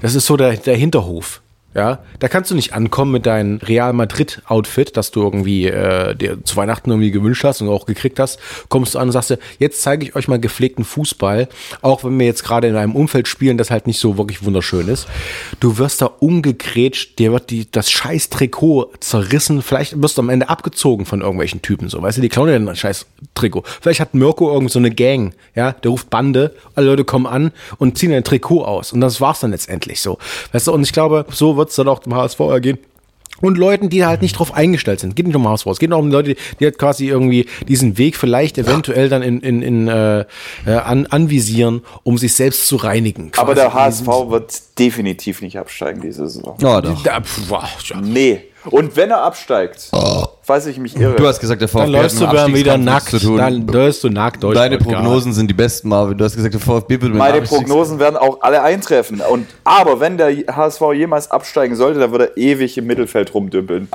[0.02, 1.41] das ist so der, der Hinterhof.
[1.74, 6.14] Ja, da kannst du nicht ankommen mit deinem Real Madrid Outfit, das du irgendwie äh,
[6.14, 8.38] dir zu Weihnachten irgendwie gewünscht hast und auch gekriegt hast.
[8.68, 11.48] Kommst du an und sagst dir, jetzt zeige ich euch mal gepflegten Fußball,
[11.80, 14.86] auch wenn wir jetzt gerade in einem Umfeld spielen, das halt nicht so wirklich wunderschön
[14.88, 15.08] ist.
[15.60, 20.28] Du wirst da umgegrätscht, dir wird die, das scheiß Trikot zerrissen, vielleicht wirst du am
[20.28, 23.62] Ende abgezogen von irgendwelchen Typen, so, weißt du, die klauen dir ein scheiß Trikot.
[23.80, 27.52] Vielleicht hat Mirko irgend so eine Gang, ja, der ruft Bande, alle Leute kommen an
[27.78, 30.18] und ziehen ein Trikot aus und das war's dann letztendlich so.
[30.52, 32.78] Weißt du, und ich glaube, so wird's dann auch dem HSV ergehen.
[33.40, 35.16] Und Leuten, die halt nicht drauf eingestellt sind.
[35.16, 38.16] Geht nicht um HSV, es geht auch um Leute, die halt quasi irgendwie diesen Weg
[38.16, 40.20] vielleicht eventuell dann in, in, in äh,
[40.66, 43.32] äh, an, anvisieren, um sich selbst zu reinigen.
[43.36, 46.56] Aber Quasi der in HSV wird definitiv nicht absteigen diese Saison.
[46.60, 47.02] Ja, doch.
[47.02, 48.00] Da, pf, boah, ja.
[48.00, 48.42] Nee.
[48.64, 49.90] Und wenn er absteigt,
[50.42, 51.16] falls ich mich irre.
[51.16, 53.08] Du hast gesagt, der VfB Dann hat läufst mit du wieder nackt.
[53.08, 53.38] zu tun.
[53.38, 54.54] Dann läufst du nackt durch.
[54.54, 54.78] Deine.
[54.78, 56.18] Prognosen sind die besten, Marvin.
[56.18, 59.20] Du hast gesagt, der VfB wird mit Meine Prognosen werden auch alle eintreffen.
[59.20, 63.88] Und, aber wenn der HSV jemals absteigen sollte, dann wird er ewig im Mittelfeld rumdümpeln.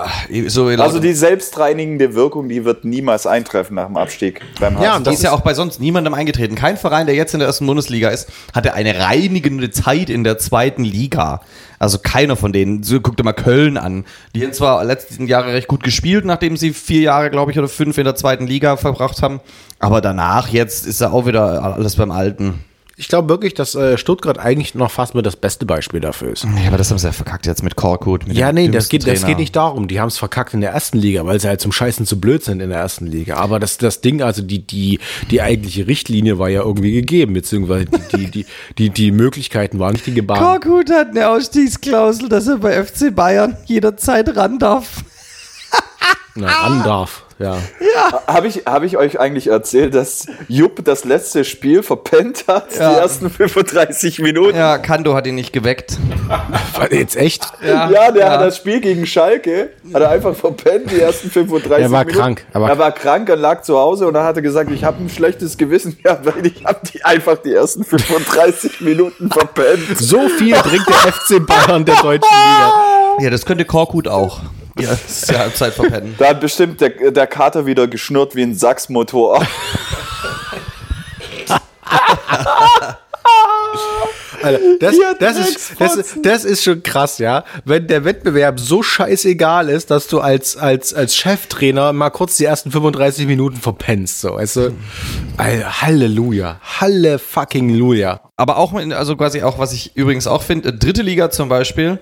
[0.47, 4.83] So, Also die selbstreinigende Wirkung, die wird niemals eintreffen nach dem Abstieg beim HSV.
[4.83, 6.55] Ja, und das ist ja auch bei sonst niemandem eingetreten.
[6.55, 10.37] Kein Verein, der jetzt in der ersten Bundesliga ist, hatte eine reinigende Zeit in der
[10.37, 11.41] zweiten Liga.
[11.79, 12.83] Also keiner von denen.
[12.83, 14.05] So, guck dir mal Köln an.
[14.35, 17.67] Die haben zwar letzten Jahre recht gut gespielt, nachdem sie vier Jahre, glaube ich, oder
[17.67, 19.39] fünf in der zweiten Liga verbracht haben.
[19.79, 22.63] Aber danach, jetzt ist ja auch wieder alles beim Alten.
[22.99, 26.45] Ich glaube wirklich, dass äh, Stuttgart eigentlich noch fast mit das beste Beispiel dafür ist.
[26.45, 28.27] Ja, aber das haben sie ja verkackt jetzt mit Korkut.
[28.27, 29.87] Mit Ja, dem nee, das geht, das geht nicht darum.
[29.87, 32.43] Die haben es verkackt in der ersten Liga, weil sie halt zum Scheißen zu blöd
[32.43, 33.35] sind in der ersten Liga.
[33.35, 37.85] Aber das, das Ding, also die, die, die eigentliche Richtlinie war ja irgendwie gegeben, beziehungsweise
[37.85, 38.45] die, die, die,
[38.79, 40.43] die, die Möglichkeiten waren nicht die Gebaren.
[40.61, 45.03] Korkut hat eine Ausstiegsklausel, dass er bei FC Bayern jederzeit ran darf.
[46.33, 47.57] Na, ran darf, ja.
[48.27, 52.93] Habe ich, hab ich euch eigentlich erzählt, dass Jupp das letzte Spiel verpennt hat, Ja.
[52.93, 54.55] die ersten 35 Minuten?
[54.57, 55.97] Ja, Kando hat ihn nicht geweckt.
[56.91, 57.45] Jetzt echt?
[57.65, 61.91] Ja, der hat das Spiel gegen Schalke, hat er einfach verpennt, die ersten 35 Er
[61.91, 62.17] war Minuten.
[62.19, 64.71] krank, er war- er war krank, er lag zu Hause und dann hat er gesagt,
[64.71, 69.29] ich habe ein schlechtes Gewissen, ja, weil ich habe die einfach die ersten 35 Minuten
[69.31, 69.97] verpennt.
[69.97, 72.73] So viel bringt der FC Bayern der deutschen Liga.
[73.19, 74.41] Ja, das könnte Korkut auch.
[74.79, 76.15] Ja, das ist ja Halbzeit verpennen.
[76.17, 79.45] Da hat bestimmt der, der Kater wieder geschnurrt wie ein Sachsmotor.
[84.43, 87.43] Alter, das, das, ist, das, das ist schon krass, ja.
[87.65, 92.45] Wenn der Wettbewerb so scheißegal ist, dass du als, als, als Cheftrainer mal kurz die
[92.45, 94.73] ersten 35 Minuten verpennst, so, du?
[95.37, 96.59] Alter, Halleluja.
[96.79, 98.21] Halle fucking Luja.
[98.35, 101.99] Aber auch, in- also quasi auch, was ich übrigens auch finde, dritte Liga zum Beispiel,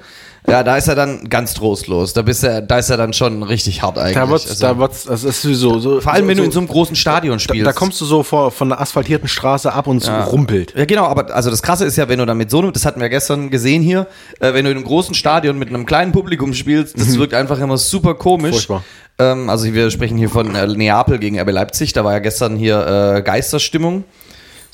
[0.48, 2.14] ja, da ist er dann ganz trostlos.
[2.14, 4.16] Da bist er, da ist er dann schon richtig hart eigentlich.
[4.16, 6.02] Da wird's, Also, da wird's, das ist so, so.
[6.02, 7.66] vor allem, wenn so, du in so einem großen Stadion da, spielst.
[7.66, 10.74] da kommst du so vor, von der asphaltierten Straße ab und es rumpelt.
[10.76, 12.86] Ja, genau, aber also das Krasse ist ja, wenn du dann mit so einem, das
[12.86, 14.08] hatten wir gestern gesehen hier,
[14.40, 17.60] äh, wenn du in einem großen Stadion mit einem kleinen Publikum spielst, das wirkt einfach
[17.60, 18.52] immer super komisch.
[18.52, 18.84] Furchtbar.
[19.18, 22.56] Ähm, also wir sprechen hier von äh, Neapel gegen RB Leipzig, da war ja gestern
[22.56, 24.04] hier äh, Geisterstimmung.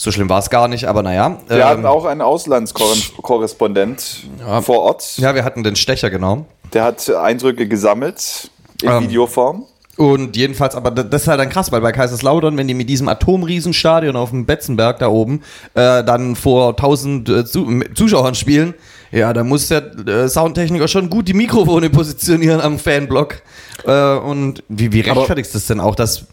[0.04, 1.38] So schlimm war es gar nicht, aber naja.
[1.48, 4.24] Wir Ähm, hatten auch einen Auslandskorrespondent
[4.64, 5.18] vor Ort.
[5.18, 6.46] ja, wir hatten den Stecher, genau.
[6.74, 8.50] Der hat Eindrücke gesammelt
[8.82, 9.04] in Ähm.
[9.04, 9.66] Videoform.
[9.98, 12.90] Und jedenfalls, aber da- das ist halt dann krass, weil bei Kaiserslautern, wenn die mit
[12.90, 15.44] diesem Atomriesenstadion auf dem Betzenberg da oben
[15.76, 18.74] äh, dann vor 1000 äh, Zu Zuschauern spielen,
[19.12, 23.44] ja, da muss der äh, Soundtechniker schon gut die Mikrofone positionieren am Fanblock.
[23.86, 26.24] Äh, und wie, wie rechtfertigst du das denn auch, dass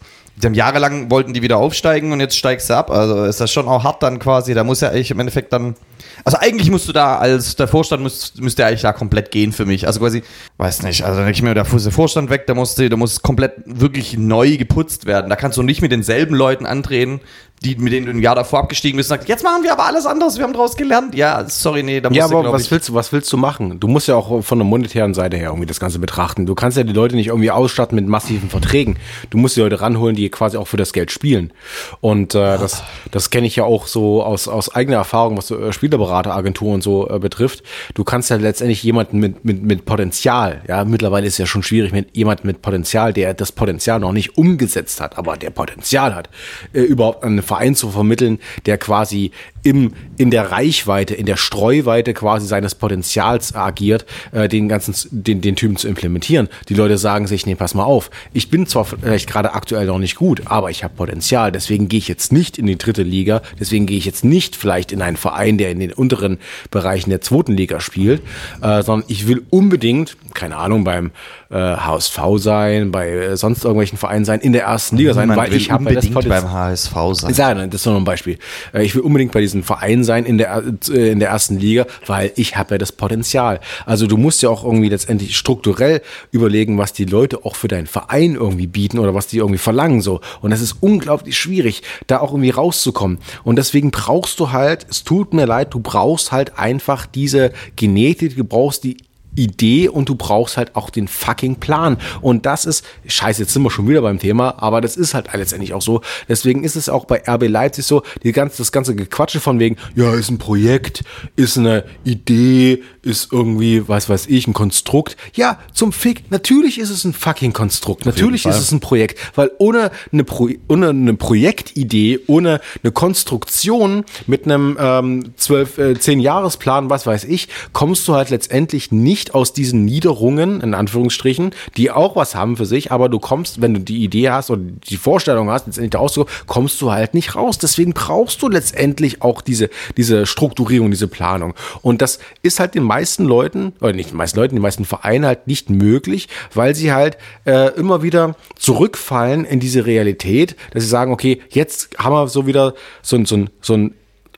[0.41, 2.91] Die haben jahrelang wollten die wieder aufsteigen und jetzt steigst du ab.
[2.91, 4.53] Also ist das schon auch hart dann quasi.
[4.53, 5.75] Da muss ja eigentlich im Endeffekt dann.
[6.23, 9.65] Also eigentlich musst du da als der Vorstand müsst, müsste eigentlich da komplett gehen für
[9.65, 9.85] mich.
[9.85, 10.23] Also quasi,
[10.57, 14.55] weiß nicht, also ich mir, der Vorstand weg, da muss, da muss komplett wirklich neu
[14.55, 15.29] geputzt werden.
[15.29, 17.19] Da kannst du nicht mit denselben Leuten antreten,
[17.63, 19.85] die, mit denen du im Jahr davor abgestiegen bist und sagst, jetzt machen wir aber
[19.85, 21.13] alles anders, wir haben daraus gelernt.
[21.13, 23.37] Ja, sorry, nee, da musst Ja, du, aber was ich, willst du, was willst du
[23.37, 23.79] machen?
[23.79, 26.45] Du musst ja auch von der monetären Seite her irgendwie das Ganze betrachten.
[26.45, 28.97] Du kannst ja die Leute nicht irgendwie ausstatten mit massiven Verträgen.
[29.29, 31.51] Du musst die Leute ranholen, die quasi auch für das Geld spielen.
[31.99, 35.73] Und äh, das, das kenne ich ja auch so aus, aus eigener Erfahrung, was äh,
[35.73, 37.63] Spielerberateragentur und so äh, betrifft.
[37.93, 41.63] Du kannst ja letztendlich jemanden mit, mit, mit Potenzial, ja, mittlerweile ist es ja schon
[41.63, 46.15] schwierig mit jemand mit Potenzial, der das Potenzial noch nicht umgesetzt hat, aber der Potenzial
[46.15, 46.29] hat,
[46.73, 49.31] äh, überhaupt an einen Verein zu vermitteln, der quasi
[49.63, 55.41] im, in der Reichweite, in der Streuweite quasi seines Potenzials agiert, äh, den ganzen, den,
[55.41, 56.47] den Typen zu implementieren.
[56.69, 59.99] Die Leute sagen sich, nee, pass mal auf, ich bin zwar vielleicht gerade aktuell noch
[59.99, 63.41] nicht gut, aber ich habe Potenzial, deswegen gehe ich jetzt nicht in die dritte Liga,
[63.59, 66.37] deswegen gehe ich jetzt nicht vielleicht in einen Verein, der in den unteren
[66.71, 68.21] Bereichen der zweiten Liga spielt,
[68.61, 71.11] äh, sondern ich will unbedingt, keine Ahnung, beim
[71.49, 75.41] äh, HSV sein, bei äh, sonst irgendwelchen Vereinen sein, in der ersten Liga sein, Niemand
[75.41, 76.41] weil will ich habe ja das unbedingt Potenzial.
[76.41, 77.33] beim HSV sein.
[77.33, 78.37] Sage, das ist nur ein Beispiel.
[78.73, 81.85] Äh, Ich will unbedingt bei diesem Verein sein in der, äh, in der ersten Liga,
[82.05, 83.59] weil ich habe ja das Potenzial.
[83.85, 87.87] Also du musst ja auch irgendwie letztendlich strukturell überlegen, was die Leute auch für deinen
[87.87, 90.21] Verein irgendwie bieten oder was die irgendwie verlangen so.
[90.41, 93.19] Und das ist unglaublich schwierig, da auch irgendwie rauszukommen.
[93.43, 98.35] Und deswegen brauchst du halt, es tut mir leid, du brauchst halt einfach diese Genetik,
[98.35, 98.97] du brauchst die
[99.39, 101.97] Idee und du brauchst halt auch den fucking Plan.
[102.21, 105.29] Und das ist, scheiße, jetzt sind wir schon wieder beim Thema, aber das ist halt
[105.33, 106.01] letztendlich auch so.
[106.27, 109.77] Deswegen ist es auch bei RB Leipzig so, die ganze, das ganze Gequatsche von wegen,
[109.95, 111.03] ja, ist ein Projekt,
[111.35, 115.15] ist eine Idee, ist irgendwie, was weiß ich, ein Konstrukt.
[115.33, 118.05] Ja, zum Fick, natürlich ist es ein fucking Konstrukt.
[118.05, 124.03] Natürlich ist es ein Projekt, weil ohne eine, Pro, ohne eine Projektidee, ohne eine Konstruktion
[124.27, 129.28] mit einem ähm, 12, äh, 10 Jahresplan, was weiß ich, kommst du halt letztendlich nicht
[129.33, 133.73] aus diesen Niederungen, in Anführungsstrichen, die auch was haben für sich, aber du kommst, wenn
[133.73, 137.35] du die Idee hast oder die Vorstellung hast, letztendlich da rauszukommen, kommst du halt nicht
[137.35, 137.57] raus.
[137.57, 141.53] Deswegen brauchst du letztendlich auch diese, diese Strukturierung, diese Planung.
[141.81, 145.25] Und das ist halt den meisten Leuten, oder nicht den meisten Leuten, den meisten Vereinen
[145.25, 150.89] halt nicht möglich, weil sie halt äh, immer wieder zurückfallen in diese Realität, dass sie
[150.89, 153.93] sagen, okay, jetzt haben wir so wieder so so so ein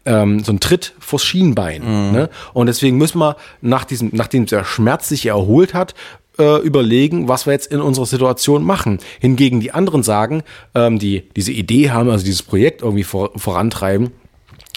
[0.05, 2.11] ähm, so ein Tritt vors Schienbein.
[2.11, 2.29] Ne?
[2.53, 5.93] Und deswegen müssen wir nach diesem, nachdem der Schmerz sich erholt hat,
[6.39, 8.99] äh, überlegen, was wir jetzt in unserer Situation machen.
[9.19, 10.43] Hingegen die anderen sagen,
[10.75, 14.11] ähm, die diese Idee haben, also dieses Projekt irgendwie vor, vorantreiben,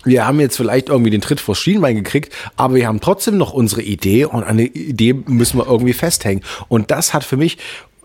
[0.05, 3.55] wir haben jetzt vielleicht irgendwie den Tritt vors Schienbein gekriegt, aber wir haben trotzdem noch
[3.55, 6.45] unsere Idee und an der Idee müssen wir irgendwie festhängen.
[6.69, 7.57] Und das hat für mich,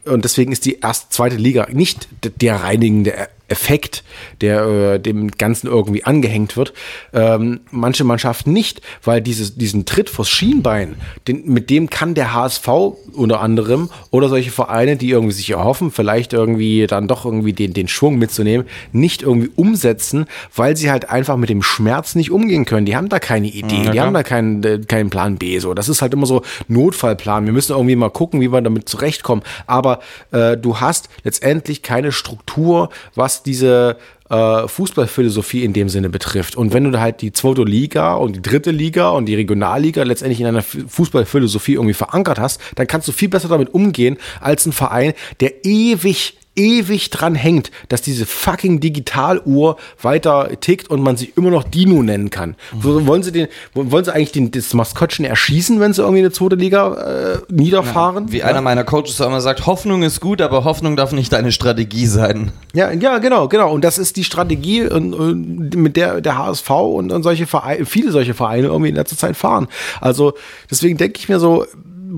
[0.06, 2.08] und deswegen ist die erste, zweite Liga nicht
[2.40, 4.04] der reinigende Effekt,
[4.41, 6.74] der äh, dem Ganzen irgendwie angehängt wird.
[7.14, 10.95] Ähm, manche Mannschaften nicht, weil dieses, diesen Tritt vors Schienbein,
[11.28, 12.68] den, mit dem kann der HSV
[13.14, 17.74] unter anderem oder solche Vereine, die irgendwie sich erhoffen, vielleicht irgendwie dann doch irgendwie den,
[17.74, 20.26] den Schwung mitzunehmen, nicht irgendwie umsetzen,
[20.56, 22.86] weil sie halt einfach mit dem Schmerz nicht umgehen können.
[22.86, 25.60] Die haben da keine Idee, die haben da keinen, äh, keinen Plan B.
[25.60, 27.45] So, das ist halt immer so Notfallplan.
[27.45, 29.43] Wir müssen irgendwie mal gucken, wie wir damit zurechtkommen.
[29.68, 30.00] Aber
[30.32, 33.98] äh, du hast letztendlich keine Struktur, was diese
[34.30, 36.56] äh, Fußballphilosophie in dem Sinne betrifft.
[36.56, 40.40] Und wenn du halt die zweite Liga und die dritte Liga und die Regionalliga letztendlich
[40.40, 44.72] in einer Fußballphilosophie irgendwie verankert hast, dann kannst du viel besser damit umgehen als ein
[44.72, 51.36] Verein, der ewig ewig dran hängt, dass diese fucking Digitaluhr weiter tickt und man sich
[51.38, 52.55] immer noch Dino nennen kann.
[52.82, 56.32] So, Wollen sie den, wollen sie eigentlich den, das Maskottchen erschießen, wenn sie irgendwie eine
[56.32, 58.32] zweite Liga äh, niederfahren?
[58.32, 62.05] Wie einer meiner Coaches immer sagt, Hoffnung ist gut, aber Hoffnung darf nicht deine Strategie
[62.05, 62.51] sein.
[62.74, 63.72] Ja, ja, genau, genau.
[63.72, 67.86] Und das ist die Strategie, und, und mit der der HSV und, und solche Vereine,
[67.86, 69.68] viele solche Vereine irgendwie in letzter Zeit fahren.
[70.01, 70.34] Also
[70.70, 71.66] deswegen denke ich mir so,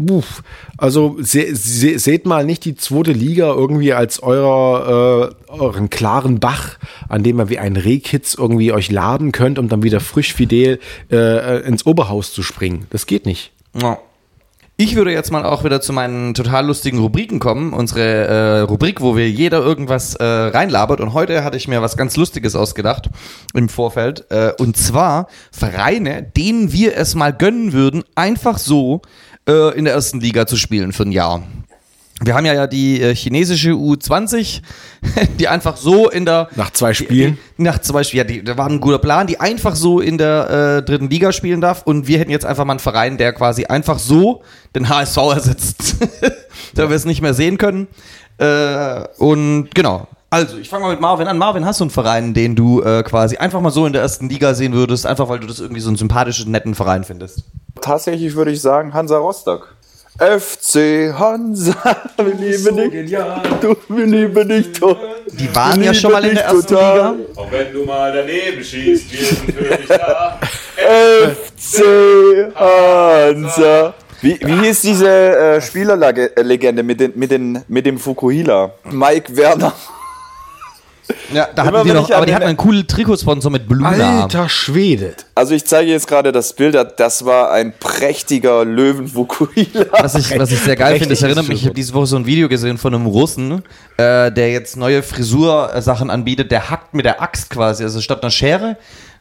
[0.09, 0.43] uff,
[0.77, 6.39] also se, se, seht mal nicht die zweite Liga irgendwie als eurer äh, euren klaren
[6.39, 6.77] Bach,
[7.09, 10.79] an dem ihr wie ein Rehkitz irgendwie euch laden könnt, um dann wieder frisch fidel
[11.11, 12.87] äh, ins Oberhaus zu springen.
[12.89, 13.51] Das geht nicht.
[13.79, 13.97] Ja.
[14.83, 17.71] Ich würde jetzt mal auch wieder zu meinen total lustigen Rubriken kommen.
[17.71, 21.01] Unsere äh, Rubrik, wo wir jeder irgendwas äh, reinlabert.
[21.01, 23.07] Und heute hatte ich mir was ganz Lustiges ausgedacht
[23.53, 24.25] im Vorfeld.
[24.31, 29.03] Äh, und zwar Vereine, denen wir es mal gönnen würden, einfach so
[29.51, 31.43] äh, in der ersten Liga zu spielen für ein Jahr.
[32.23, 34.61] Wir haben ja, ja die äh, chinesische U20,
[35.39, 37.37] die einfach so in der Nach zwei Spielen?
[37.57, 40.19] die, nach zum Beispiel, ja, die, da war ein guter Plan, die einfach so in
[40.19, 43.33] der äh, dritten Liga spielen darf und wir hätten jetzt einfach mal einen Verein, der
[43.33, 44.43] quasi einfach so
[44.75, 45.95] den HSV ersetzt,
[46.75, 47.87] da wir es nicht mehr sehen können.
[48.37, 51.37] Äh, und genau, Also, ich fange mal mit Marvin an.
[51.37, 54.29] Marvin, hast du einen Verein, den du äh, quasi einfach mal so in der ersten
[54.29, 57.43] Liga sehen würdest, einfach weil du das irgendwie so einen sympathischen, netten Verein findest?
[57.81, 59.75] Tatsächlich würde ich sagen Hansa Rostock.
[60.17, 61.75] FC Hansa,
[62.17, 63.11] wir lieben dich,
[63.61, 64.95] du, wir lieben dich, du.
[65.33, 67.17] Die waren Wir ja schon mal in der ersten total.
[67.17, 67.29] Liga.
[67.35, 70.39] Auch wenn du mal daneben schießt, wir sind für dich da.
[70.77, 73.93] FC Hansa.
[74.21, 78.71] Wie, wie hieß diese äh, Spielerlegende mit, den, mit, den, mit dem Fukuhila?
[78.91, 79.73] Mike Werner.
[81.33, 84.21] Ja, da Immer hatten die noch, aber die hatten einen coolen Trikotsponsor mit Bluna.
[84.23, 85.13] Alter Schwede.
[85.35, 89.85] Also ich zeige jetzt gerade das Bild, das war ein prächtiger Löwen-Fukuhila.
[89.91, 92.15] Was ich, was ich sehr geil finde, das erinnert mich, ich habe diese Woche so
[92.17, 93.63] ein Video gesehen von einem Russen,
[93.97, 98.31] äh, der jetzt neue Frisursachen anbietet, der hackt mit der Axt quasi, also statt einer
[98.31, 98.77] Schere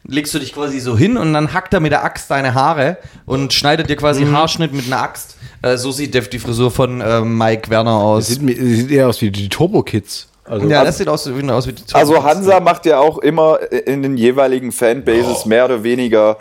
[0.07, 2.97] legst du dich quasi so hin und dann hackt er mit der Axt deine Haare
[3.25, 4.35] und schneidet dir quasi Mhm.
[4.35, 5.35] Haarschnitt mit einer Axt.
[5.61, 8.27] Äh, so sieht die Frisur von äh, Mike Werner aus.
[8.27, 10.27] Sieht, sieht eher aus wie die Turbo Kids.
[10.45, 13.59] Also, ja, das sieht aus, wie- aus wie die Also Hansa macht ja auch immer
[13.71, 16.37] in den jeweiligen Fanbases mehr oder weniger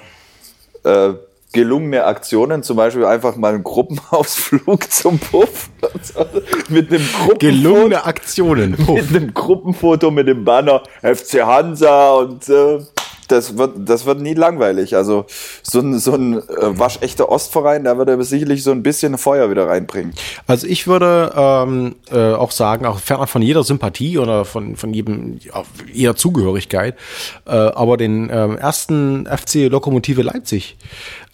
[0.85, 1.11] äh,
[1.53, 5.69] gelungene Aktionen, zum Beispiel einfach mal einen Gruppenausflug zum Puff
[6.69, 8.77] mit einem Gruppenfoto, gelungene Aktionen.
[8.77, 8.95] Puh.
[8.97, 12.79] mit einem Gruppenfoto mit dem Banner FC Hansa und äh,
[13.31, 14.97] das wird, das wird nie langweilig.
[14.97, 15.27] Also
[15.63, 19.51] so ein, so ein äh, waschechter Ostverein, da wird er sicherlich so ein bisschen Feuer
[19.51, 20.15] wieder reinbringen.
[20.47, 24.93] Also ich würde ähm, äh, auch sagen, auch fernab von jeder Sympathie oder von, von
[24.93, 25.39] jedem,
[25.93, 26.97] jeder Zugehörigkeit,
[27.47, 30.77] äh, aber den ähm, ersten FC Lokomotive Leipzig,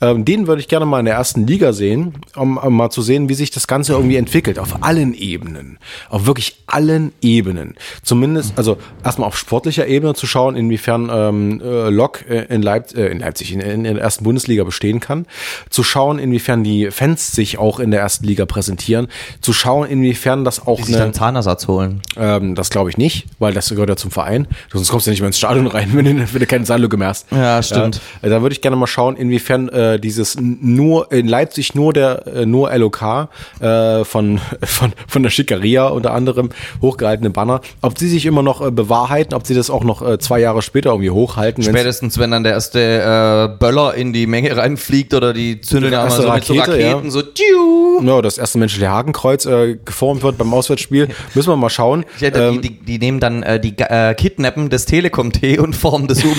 [0.00, 3.00] ähm, den würde ich gerne mal in der ersten Liga sehen, um, um mal zu
[3.00, 5.78] sehen, wie sich das Ganze irgendwie entwickelt, auf allen Ebenen,
[6.10, 7.74] auf wirklich allen Ebenen.
[8.02, 12.94] Zumindest, also erstmal auf sportlicher Ebene zu schauen, inwiefern ähm, äh, Lok äh, in, Leip
[12.94, 15.26] äh, in Leipzig, in, in der ersten Bundesliga bestehen kann,
[15.70, 19.08] zu schauen, inwiefern die Fans sich auch in der ersten Liga präsentieren,
[19.40, 22.02] zu schauen, inwiefern das auch die eine, Zahnersatz holen.
[22.18, 24.46] ähm, das glaube ich nicht, weil das gehört ja zum Verein.
[24.72, 26.98] Sonst kommst du ja nicht mehr ins Stadion rein, wenn du, wenn du keine Zahnlücke
[26.98, 27.32] mehr hast.
[27.32, 28.00] Ja, stimmt.
[28.22, 31.92] Ja, da würde ich gerne mal schauen, inwiefern äh, dieses n- nur in Leipzig nur
[31.92, 33.28] der äh, nur LOK
[33.60, 36.50] äh, von von von der Schickeria unter anderem
[36.82, 40.18] hochgehaltene Banner, ob sie sich immer noch äh, bewahrheiten, ob sie das auch noch äh,
[40.18, 41.62] zwei Jahre später irgendwie hochhalten.
[41.64, 46.08] Spätestens, wenn dann der erste äh, Böller in die Menge reinfliegt oder die zünden ja
[46.10, 47.10] so mit so Rakete, Raketen, ja.
[47.10, 48.02] so tschiu.
[48.02, 51.08] Ja, das erste menschliche Hakenkreuz äh, geformt wird beim Auswärtsspiel.
[51.34, 52.04] Müssen wir mal schauen.
[52.16, 55.74] Ich hätte, Ähm, die, die, die nehmen dann äh, die äh, Kidnappen des Telekom-T und
[55.74, 56.34] formen das um.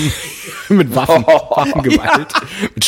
[0.70, 2.28] mit Waffen, Waffengewalt,
[2.74, 2.84] mit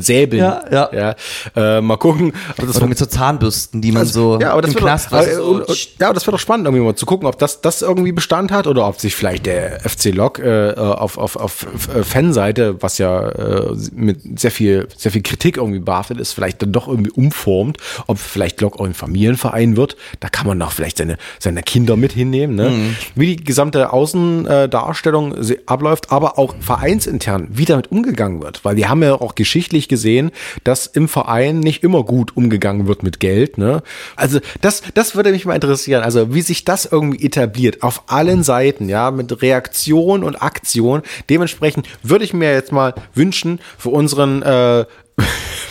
[0.00, 0.42] Speeren, Säbeln.
[0.42, 1.14] Ja, ja.
[1.56, 2.32] Äh, mal gucken.
[2.58, 5.12] ob das Oder mit so Zahnbürsten, die man so ja, aber das im Knast doch,
[5.12, 7.26] was aber, so, und, und, ja, aber das wird doch spannend, irgendwie mal zu gucken,
[7.26, 11.18] ob das, das irgendwie Bestand hat oder ob sich vielleicht der FC Lok äh, auf,
[11.18, 16.18] auf, auf äh, Fanseite, was ja äh, mit sehr viel, sehr viel Kritik irgendwie behaftet
[16.20, 19.96] ist, vielleicht dann doch irgendwie umformt, ob vielleicht Lok auch ein Familienverein wird.
[20.20, 22.70] Da kann man doch vielleicht seine, seine Kinder mit hinnehmen, ne?
[22.70, 22.96] Mhm.
[23.14, 25.34] Wie die gesamte Außendarstellung
[25.66, 28.64] abläuft, aber auch vereinsintern, wie damit umgegangen wird.
[28.64, 30.30] Weil wir haben ja auch geschichtlich gesehen,
[30.64, 33.58] dass im Verein nicht immer gut umgegangen wird mit Geld.
[33.58, 33.82] Ne?
[34.16, 36.02] Also das, das würde mich mal interessieren.
[36.02, 41.02] Also wie sich das irgendwie etabliert auf allen Seiten, ja, mit Reaktion und Aktion.
[41.28, 44.86] Dementsprechend würde ich mir jetzt mal wünschen für unseren äh,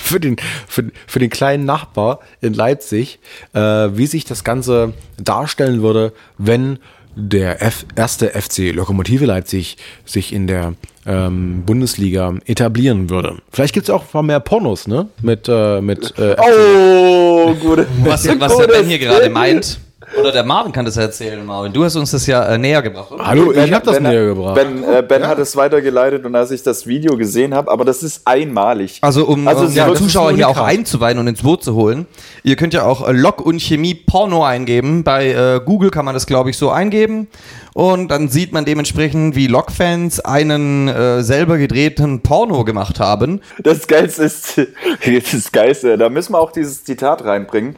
[0.04, 3.20] für den, für, für den kleinen Nachbar in Leipzig,
[3.54, 6.80] äh, wie sich das Ganze darstellen würde, wenn
[7.20, 10.74] der F erste FC Lokomotive Leipzig sich in der
[11.06, 13.38] ähm, Bundesliga etablieren würde.
[13.52, 15.08] Vielleicht gibt es auch mal mehr Pornos, ne?
[15.22, 17.88] Mit, äh, mit äh, Oh, gute.
[18.04, 19.80] was, was der Ben hier gerade meint.
[20.18, 21.72] Oder der Marvin kann das ja erzählen, Marvin.
[21.72, 23.26] Du hast uns das ja äh, näher gebracht, oder?
[23.26, 24.56] Hallo, ich habe das Ben- näher gebracht.
[24.56, 28.02] Ben, äh, ben hat es weitergeleitet und als ich das Video gesehen habe, aber das
[28.02, 28.98] ist einmalig.
[29.02, 32.08] Also um, Also um wird- Zuschauer hier auch einzuweihen und ins Boot zu holen.
[32.44, 35.04] Ihr könnt ja auch äh, Lok und Chemie Porno eingeben.
[35.04, 37.28] Bei äh, Google kann man das, glaube ich, so eingeben.
[37.74, 43.42] Und dann sieht man dementsprechend, wie Lok-Fans einen äh, selber gedrehten Porno gemacht haben.
[43.62, 44.58] Das Geilste ist,
[45.32, 47.76] das Geilste, da müssen wir auch dieses Zitat reinbringen.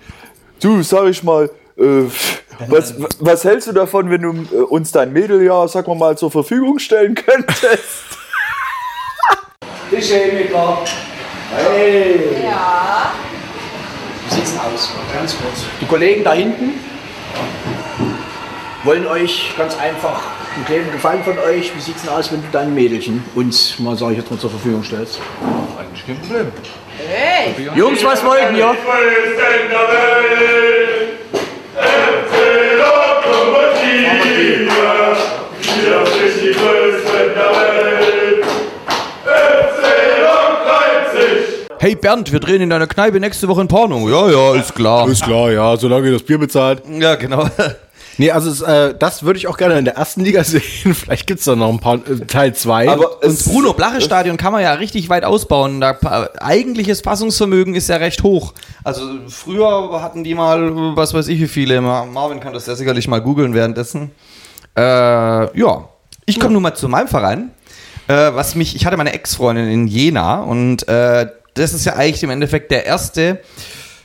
[0.61, 1.49] Du, sag ich mal,
[1.81, 2.09] äh,
[2.67, 6.17] was, was hältst du davon, wenn du äh, uns dein Mädel ja, sag mal mal,
[6.17, 8.17] zur Verfügung stellen könntest?
[9.91, 10.77] Die Chemiker.
[11.53, 12.43] Hey.
[12.43, 13.11] Ja.
[14.25, 14.93] Wie sieht's denn aus?
[15.13, 15.65] Ganz kurz.
[15.81, 16.79] Die Kollegen da hinten
[18.83, 20.21] wollen euch ganz einfach
[20.55, 21.75] einen kleinen Gefallen von euch.
[21.75, 24.49] Wie sieht's denn aus, wenn du dein Mädelchen uns mal, sag ich jetzt mal, zur
[24.49, 25.19] Verfügung stellst?
[25.77, 26.51] Eigentlich kein Problem.
[26.97, 27.69] Hey.
[27.75, 28.75] Jungs, was wollten ihr?
[41.79, 44.07] Hey Bernd, wir drehen in deiner Kneipe nächste Woche ein Porno.
[44.07, 45.07] Ja, ja, ist klar.
[45.09, 46.83] Ist klar, ja, solange ihr das Bier bezahlt.
[46.87, 47.49] Ja, genau.
[48.17, 50.61] Nee, also es, äh, das würde ich auch gerne in der ersten Liga sehen.
[50.93, 52.89] Vielleicht gibt's da noch ein paar äh, Teil 2.
[52.89, 55.79] Aber Und es, das Bruno-Blache-Stadion kann man ja richtig weit ausbauen.
[55.81, 55.97] Da,
[56.39, 58.53] eigentliches Fassungsvermögen ist ja recht hoch.
[58.83, 62.75] Also früher hatten die mal, was weiß ich wie viele, Mar- Marvin kann das ja
[62.75, 64.11] sicherlich mal googeln währenddessen.
[64.77, 64.81] Äh,
[65.59, 65.89] ja,
[66.25, 67.51] ich komme nun mal zu meinem Verein.
[68.07, 72.23] Äh, was mich, ich hatte meine Ex-Freundin in Jena und äh, das ist ja eigentlich
[72.23, 73.39] im Endeffekt der erste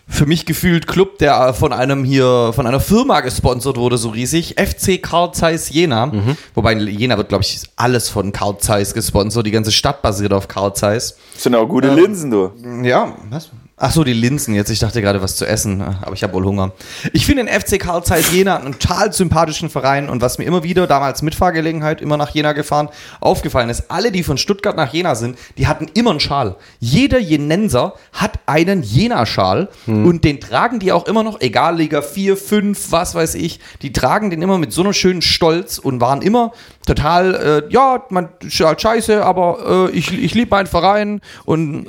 [0.09, 4.55] für mich gefühlt Club, der von einem hier, von einer Firma gesponsert wurde, so riesig.
[4.59, 6.13] FC Carl Zeiss Jena.
[6.55, 9.47] Wobei in Jena wird, glaube ich, alles von Carl Zeiss gesponsert.
[9.47, 11.17] Die ganze Stadt basiert auf Carl Zeiss.
[11.37, 12.53] sind auch gute Linsen, du.
[12.83, 13.51] Ja, was?
[13.79, 14.71] Ach so, die Linsen jetzt.
[14.71, 16.73] Ich dachte gerade was zu essen, aber ich habe wohl Hunger.
[17.13, 20.63] Ich finde den FC Carl Zeiss Jena einen total sympathischen Verein und was mir immer
[20.63, 22.89] wieder, damals Mitfahrgelegenheit, immer nach Jena gefahren,
[23.21, 26.57] aufgefallen ist, alle, die von Stuttgart nach Jena sind, die hatten immer einen Schal.
[26.81, 32.39] Jeder Jenenser hat einen Jena-Schal und den tragen die auch immer noch, egal Liga 4,
[32.39, 36.23] 5, was weiß ich, die tragen den immer mit so einem schönen Stolz und waren
[36.23, 36.53] immer
[36.87, 37.35] total,
[37.69, 41.89] äh, ja, man, halt scheiße, aber äh, ich, ich liebe meinen Verein und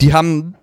[0.00, 0.56] die haben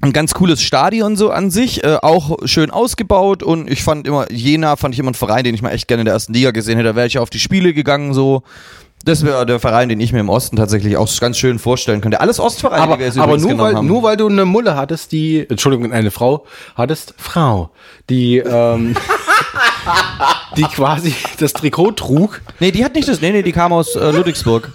[0.00, 4.30] ein ganz cooles Stadion so an sich, äh, auch schön ausgebaut und ich fand immer,
[4.32, 6.50] Jena fand ich immer einen Verein, den ich mal echt gerne in der ersten Liga
[6.52, 8.42] gesehen hätte, da wäre ich auf die Spiele gegangen so.
[9.02, 12.20] Das wäre der Verein, den ich mir im Osten tatsächlich auch ganz schön vorstellen könnte.
[12.20, 13.86] Alles Ostvereine, aber, die wir aber nur, weil, haben.
[13.86, 16.44] nur weil du eine Mulle hattest, die, Entschuldigung, eine Frau
[16.74, 17.70] hattest, Frau,
[18.10, 18.94] die, ähm,
[20.58, 22.42] die quasi das Trikot trug.
[22.60, 24.70] Nee, die hat nicht das, nee, nee, die kam aus äh, Ludwigsburg.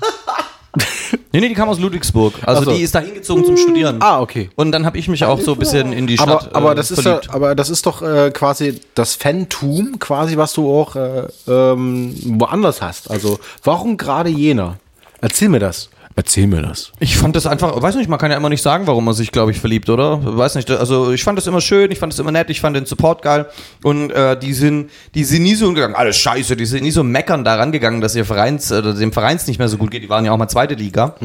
[1.32, 2.34] Nee, nee, die kam aus Ludwigsburg.
[2.46, 2.72] Also Ach so.
[2.72, 3.98] die ist da hingezogen zum Studieren.
[4.02, 4.50] Ah, okay.
[4.56, 6.76] Und dann habe ich mich auch so ein bisschen in die Stadt Aber, aber, äh,
[6.76, 7.34] das ist ja, verliebt.
[7.34, 12.82] aber das ist doch äh, quasi das Fantum, quasi, was du auch äh, ähm, woanders
[12.82, 13.10] hast.
[13.12, 14.78] Also, warum gerade Jena?
[15.22, 15.90] Erzähl mir das.
[16.18, 16.94] Erzähl mir das.
[17.00, 19.34] Ich fand das einfach, weiß nicht, man kann ja immer nicht sagen, warum man sich,
[19.34, 20.38] glaube ich, verliebt, oder?
[20.38, 20.72] Weiß nicht.
[20.72, 23.22] Also ich fand das immer schön, ich fand das immer nett, ich fand den Support
[23.22, 23.48] geil.
[23.84, 27.04] Und äh, die sind, die sind nie so gegangen, alles scheiße, die sind nie so
[27.04, 30.04] meckern da rangegangen, dass ihr Vereins, oder dem Vereins nicht mehr so gut geht.
[30.04, 31.16] Die waren ja auch mal zweite Liga.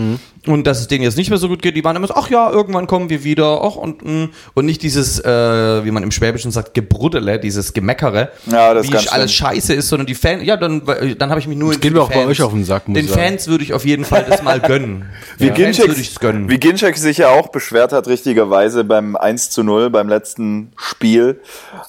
[0.47, 2.28] Und dass es denen jetzt nicht mehr so gut geht, die waren immer so, ach
[2.30, 4.28] ja, irgendwann kommen wir wieder, ach und mh.
[4.55, 8.91] und nicht dieses, äh, wie man im Schwäbischen sagt, Gebruddele, dieses Gemeckere, Ja, das ist
[8.91, 10.82] wie ganz alles scheiße ist, sondern die Fans, ja, dann,
[11.18, 13.05] dann habe ich mich nur geht mir auch bei euch auf den Sack, muss Den
[13.05, 13.22] ich sagen.
[13.22, 14.80] Fans würde ich auf jeden Fall das mal gönnen.
[15.39, 16.49] Wie Den Fans Ginczek, gönnen.
[16.51, 21.41] wie Ginczek sich ja auch beschwert hat, richtigerweise beim 1 zu 0, beim letzten Spiel,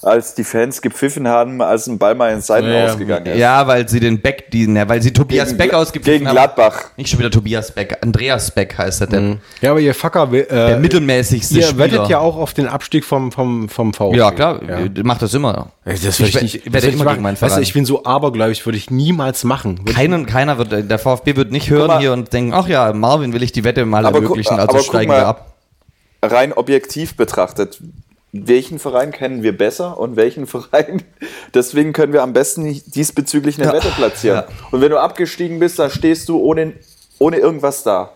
[0.02, 3.38] als die Fans gepfiffen haben, als ein Ball mal ins Seiten Ja, ausgegangen ist.
[3.38, 6.34] Ja, weil sie den Beck, die, ne, weil sie Tobias Gegen Beck ausgepfiffen gegen haben.
[6.34, 6.84] Gladbach.
[6.96, 9.38] Nicht schon wieder Tobias Beck, Andreas Beck heißt der Depp.
[9.60, 11.78] Ja, aber ihr Fucker, äh, Der mittelmäßigste ihr Spieler.
[11.78, 14.16] wettet ja auch auf den Abstieg vom, vom, vom VfB.
[14.16, 15.02] Ja, klar, Ja.
[15.04, 15.72] macht das immer.
[15.84, 17.14] Das Ich würde ich, nicht, ich immer machen.
[17.14, 19.84] gegen meinen Weißt du, ich bin so abergläubig, würde ich niemals machen.
[19.84, 22.00] Keinen, keiner wird, der VfB wird nicht hören mal.
[22.00, 24.82] hier und denken, ach ja, Marvin will ich die Wette mal Aber ermöglichen, also aber
[24.82, 25.20] steigen mal.
[25.20, 25.54] wir ab.
[26.22, 27.80] Rein objektiv betrachtet,
[28.32, 31.02] welchen Verein kennen wir besser und welchen Verein?
[31.54, 33.72] Deswegen können wir am besten diesbezüglich eine Ja.
[33.74, 34.44] Wette platzieren.
[34.48, 34.54] Ja.
[34.70, 36.72] Und wenn du abgestiegen bist, dann stehst du ohne,
[37.18, 38.10] ohne irgendwas da.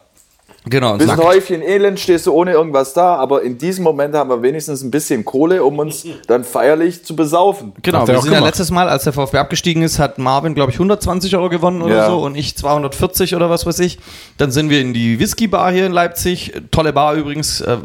[0.68, 1.28] Genau, Bist ein nackt.
[1.28, 4.90] Häufchen Elend, stehst du ohne irgendwas da, aber in diesem Moment haben wir wenigstens ein
[4.90, 7.72] bisschen Kohle, um uns dann feierlich zu besaufen.
[7.82, 8.46] Genau, wir sind ja gemacht.
[8.50, 11.94] letztes Mal, als der VfB abgestiegen ist, hat Marvin, glaube ich, 120 Euro gewonnen oder
[11.96, 12.06] Ja.
[12.08, 13.98] so und ich 240 oder was weiß ich.
[14.38, 16.52] Dann sind wir in die Whisky-Bar hier in Leipzig.
[16.72, 17.76] Tolle Bar übrigens, äh,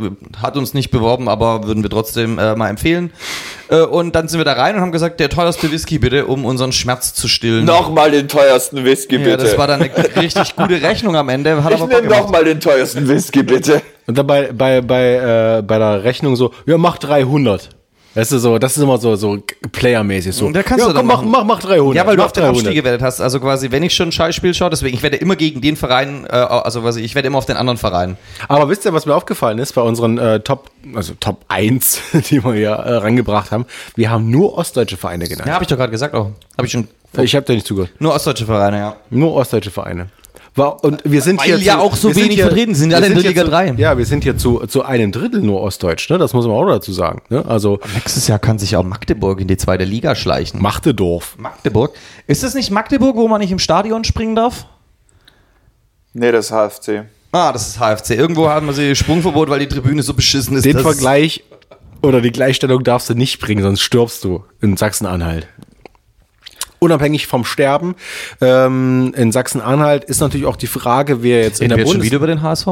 [0.42, 3.12] hat uns nicht beworben, aber würden wir trotzdem äh, mal empfehlen.
[3.70, 6.46] Äh, und dann sind wir da rein und haben gesagt, der teuerste Whisky bitte, um
[6.46, 7.64] unseren Schmerz zu stillen.
[7.66, 9.38] Nochmal den teuersten Whisky, ja, bitte.
[9.38, 11.64] das war dann eine richtig gute Rechnung am Ende.
[11.64, 13.82] Hat ich aber nehme nochmal den teuersten Whisky, bitte.
[14.08, 17.70] Und dann bei, bei, bei, äh, bei der Rechnung so, ja, mach 300.
[18.14, 19.38] Weißt du, so, das ist immer so, so
[19.72, 20.52] playermäßig so.
[20.52, 21.48] Da kannst ja, du dann komm, mach, machen.
[21.48, 21.96] mach, mach 300.
[21.96, 23.22] Ja, weil du auf den Abstieg gewettet hast.
[23.22, 26.26] Also quasi, wenn ich schon ein Scheißspiel schaue, deswegen, ich wette immer gegen den Verein,
[26.26, 28.18] äh, also quasi, ich wette immer auf den anderen Verein.
[28.50, 32.44] Aber wisst ihr, was mir aufgefallen ist bei unseren äh, Top, also Top 1, die
[32.44, 33.66] wir hier äh, rangebracht haben?
[33.96, 35.48] Wir haben nur ostdeutsche Vereine genannt.
[35.48, 36.32] Ja, habe ich doch gerade gesagt auch.
[36.58, 36.90] Habe ich schon.
[37.18, 37.92] Ich habe da nicht zugehört.
[38.00, 38.96] Nur ostdeutsche Vereine, ja.
[39.10, 40.10] Nur ostdeutsche Vereine.
[40.54, 43.14] War, und wir sind Weil hier ja auch so wenig hier- vertreten sind, alle in
[43.16, 43.72] der Liga zu, 3.
[43.78, 46.18] Ja, wir sind hier zu, zu einem Drittel nur ostdeutsch, ne?
[46.18, 47.22] Das muss man auch dazu sagen.
[47.30, 47.46] Ne?
[47.48, 50.62] Also Nächstes Jahr kann sich auch Magdeburg in die zweite Liga schleichen.
[50.62, 51.38] Machtedorf.
[51.38, 51.94] Magdeburg.
[52.28, 54.66] Ist es nicht Magdeburg, wo man nicht im Stadion springen darf?
[56.14, 57.06] Nee, das HFC.
[57.32, 58.12] Ah, das ist HFC.
[58.18, 60.66] Irgendwo haben wir sie Sprungverbot, weil die Tribüne so beschissen ist.
[60.66, 61.46] Den Vergleich
[62.04, 65.48] oder die Gleichstellung darfst du nicht bringen, sonst stirbst du in Sachsen-Anhalt.
[66.84, 67.94] Unabhängig vom Sterben
[68.42, 72.00] ähm, in Sachsen-Anhalt ist natürlich auch die Frage, wer jetzt in der wir jetzt schon
[72.00, 72.68] Bundes wieder über den HSV?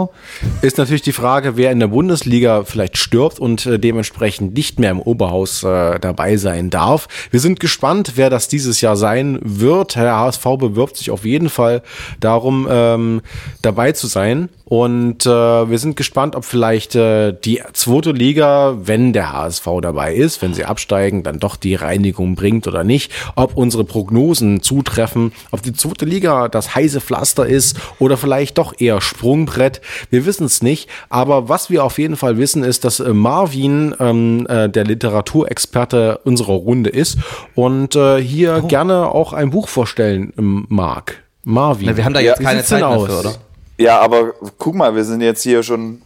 [0.64, 4.90] ist natürlich die Frage, wer in der Bundesliga vielleicht stirbt und äh, dementsprechend nicht mehr
[4.90, 7.08] im Oberhaus äh, dabei sein darf.
[7.30, 9.96] Wir sind gespannt, wer das dieses Jahr sein wird.
[9.96, 11.84] Der HSV bewirbt sich auf jeden Fall
[12.20, 13.22] darum, ähm,
[13.62, 14.50] dabei zu sein.
[14.70, 20.14] Und äh, wir sind gespannt, ob vielleicht äh, die zweite Liga, wenn der HSV dabei
[20.14, 23.12] ist, wenn sie absteigen, dann doch die Reinigung bringt oder nicht.
[23.36, 28.74] Ob unsere Prognosen zutreffen, ob die zweite Liga das heiße Pflaster ist oder vielleicht doch
[28.80, 29.82] eher Sprungbrett.
[30.10, 30.88] Wir wissen es nicht.
[31.10, 36.22] Aber was wir auf jeden Fall wissen, ist, dass äh, Marvin ähm, äh, der Literaturexperte
[36.24, 37.18] unserer Runde ist
[37.56, 41.22] und äh, hier gerne auch ein Buch vorstellen ähm, mag.
[41.44, 41.88] Marvin.
[41.88, 43.36] Na, wir haben da jetzt keine sieht's denn Zeit mehr für, oder?
[43.78, 46.02] Ja, aber guck mal, wir sind jetzt hier schon.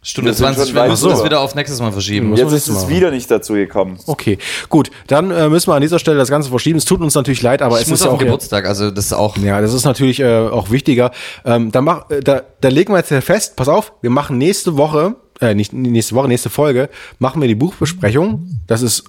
[0.00, 2.30] Stunde wir sind 20, schon wir müssen das wieder auf nächstes Mal verschieben.
[2.30, 3.98] Man Jetzt ist es wieder nicht dazu gekommen.
[4.06, 4.38] Okay,
[4.68, 4.90] gut.
[5.08, 6.78] Dann äh, müssen wir an dieser Stelle das Ganze verschieben.
[6.78, 9.12] Es tut uns natürlich leid, aber ich es muss ist auch Geburtstag, also das ist
[9.12, 9.36] auch.
[9.38, 11.10] ja, das ist natürlich äh, auch wichtiger.
[11.44, 13.56] Ähm, da, mach, äh, da, da legen wir jetzt fest.
[13.56, 17.56] Pass auf, wir machen nächste Woche, äh, nicht nächste Woche, nächste Folge, machen wir die
[17.56, 18.60] Buchbesprechung.
[18.66, 19.04] Das ist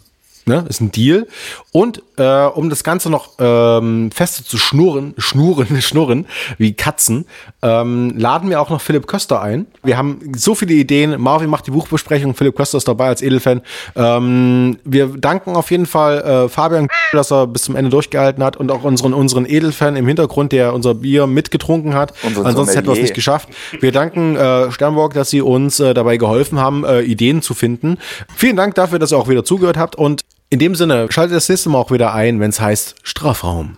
[0.45, 1.27] Ne, ist ein Deal.
[1.71, 6.25] Und äh, um das Ganze noch ähm, fester zu schnurren, schnurren, schnurren,
[6.57, 7.25] wie Katzen,
[7.61, 9.67] ähm, laden wir auch noch Philipp Köster ein.
[9.83, 11.19] Wir haben so viele Ideen.
[11.21, 13.61] Marvin macht die Buchbesprechung, Philipp Köster ist dabei als Edelfan.
[13.95, 18.57] Ähm, wir danken auf jeden Fall äh, Fabian, dass er bis zum Ende durchgehalten hat
[18.57, 22.13] und auch unseren, unseren Edelfan im Hintergrund, der unser Bier mitgetrunken hat.
[22.23, 23.49] Unseren Ansonsten hätten wir es nicht geschafft.
[23.79, 27.97] Wir danken äh, Sternburg, dass sie uns äh, dabei geholfen haben, äh, Ideen zu finden.
[28.35, 31.49] Vielen Dank dafür, dass ihr auch wieder zugehört habt und in dem Sinne, schaltet das
[31.49, 33.77] nächste Mal auch wieder ein, wenn es heißt Strafraum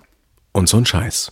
[0.54, 1.32] und so ein Scheiß.